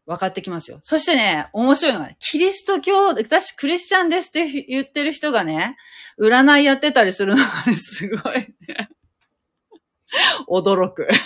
[0.06, 0.80] 分かってきますよ。
[0.82, 5.76] そしてね、面白いのがね、キリスト教、私クリスチャンですって言ってる人がね、
[6.20, 8.90] 占いやってたりするのがね、すごいね。
[10.50, 11.06] 驚く。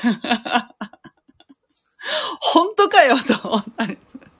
[2.40, 4.30] 本当かよと思ったりする。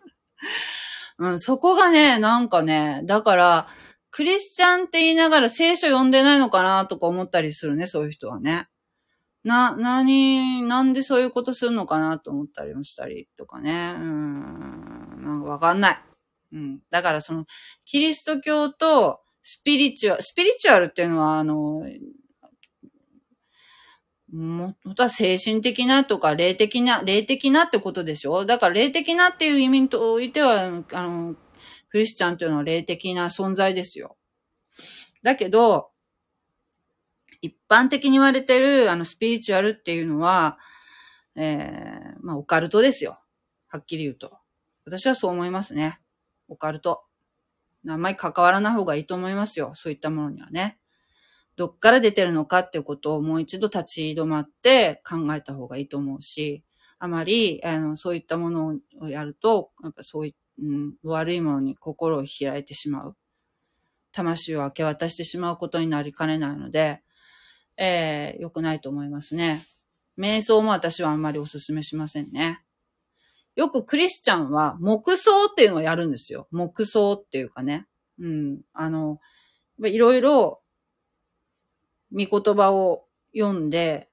[1.20, 3.68] うん、そこがね、なんかね、だから、
[4.10, 8.68] クリスチャンって言いながら聖書読んでないのかなとか思ったりするね、そういう人はね。
[9.44, 13.94] な、なに、なんでそういうことするのかなと思ったりもしたりとかね。
[13.96, 16.00] うん、なんかわかんない。
[16.52, 16.80] うん。
[16.90, 17.44] だからその、
[17.84, 21.82] キリスト教とスピリチュアル、スピリチュアルっていうのは、あの、
[24.30, 28.44] もとは精神的なとか霊的な、霊的なってことでしょ？
[28.44, 31.34] だから霊的なっていう意味においては、あの、
[31.90, 34.16] クリスチャンというのは霊的な存在ですよ。
[35.22, 35.90] だけど、
[37.40, 40.58] 一般的に言われてる、あの、スピリチュアルっていうのは、
[41.36, 43.20] えー、まあ、オカルトですよ。
[43.68, 44.38] はっきり言うと。
[44.84, 46.00] 私はそう思いますね。
[46.48, 47.04] オカルト。
[47.86, 49.72] あんまり関わらない方がいいと思いますよ。
[49.74, 50.78] そういったものにはね。
[51.56, 56.64] どっから出てるのかっていうことをもう一度立ち止まって考えた方がいいと思うし、
[56.98, 63.16] あまり、あの、そういったものをやると、やっぱそういっ、うん、悪いものに心を開いてしまう。
[64.12, 67.02] 魂を明け渡してしまうことになりかねないので、
[67.76, 69.64] えー、良くないと思いますね。
[70.18, 72.62] 瞑想も私はあんまりお勧めしませんね。
[73.54, 76.48] よくクリスチャンは黙想っていうのをやるんですよ。
[76.50, 77.86] 黙想っていうかね。
[78.20, 78.60] うん。
[78.72, 79.20] あの、
[79.84, 80.60] いろいろ、
[82.10, 83.04] 見言葉を
[83.36, 84.08] 読んで、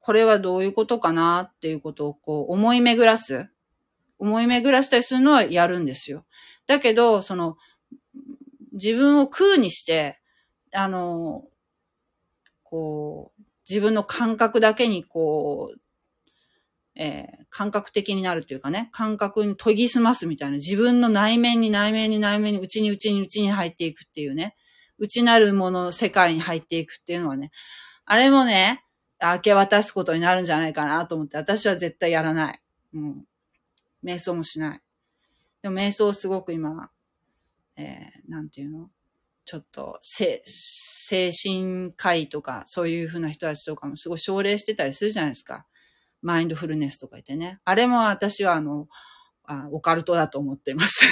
[0.00, 3.48] これはどういうことかなっていうことをこう思い巡らす。
[4.20, 6.24] 思い巡らしたりするのはやるんですよ。
[6.66, 7.56] だけど、その、
[8.72, 10.20] 自分を空にして、
[10.72, 11.44] あの、
[12.62, 15.80] こう、自分の感覚だけにこう、
[16.96, 24.54] えー、感覚的になるというかね、感覚に研ぎ澄ますみたいな、自分の内面に内面に内面に、内に内に内に入っていくっていうね、
[24.98, 27.50] 内なるものの世界に入っていくっていうのはね、
[28.04, 28.84] あれもね、
[29.22, 32.60] 明け渡すことになるんじゃないかなと思って、私は絶対やらない。
[32.94, 33.24] うん。
[34.04, 34.80] 瞑想もしない。
[35.62, 36.90] でも瞑想すごく今、
[37.76, 38.90] えー、なんていうの？
[39.50, 40.42] ちょっと、精
[41.32, 45.66] 神科医とか、そういうふうな人たちとかもすごい奨励してたりするじゃないですか。
[46.22, 47.58] マインドフルネスとか言ってね。
[47.64, 48.86] あれも私はあの、
[49.42, 51.04] あオカルトだと思っています。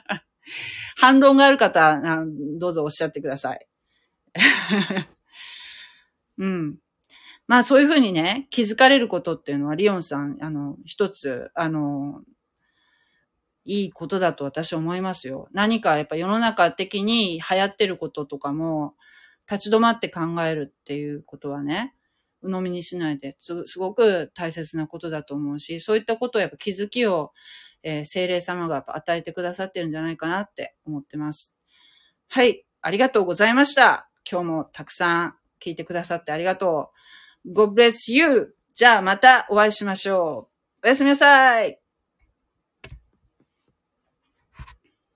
[0.96, 2.00] 反論がある方、
[2.58, 3.66] どうぞおっしゃってください。
[6.38, 6.78] うん。
[7.46, 12.22] まあそういうふうにね、気づかれることっていうのは、リオンさん、あの、一つ、あの、
[13.64, 15.48] いいことだと私は思いますよ。
[15.52, 18.94] 何かやっぱ世の中的に流行ってることとかも、
[19.50, 21.94] 立ち止まって考えるっていうことはね、
[22.42, 27.32] 鵜呑みにしないで、すごく大切なことだと思うし、そういったことをやっぱ気づきを、
[27.82, 31.54] えー、精霊様が与えてくださってるんじゃないかなって思ってます。
[32.28, 34.08] はい、ありがとうございました。
[34.28, 36.95] 今日もたくさん聞いてくださってありがとう。
[37.52, 38.54] God bless you!
[38.74, 40.50] じゃあまたお会いしましょ
[40.82, 40.86] う。
[40.86, 41.85] おやすみなさい。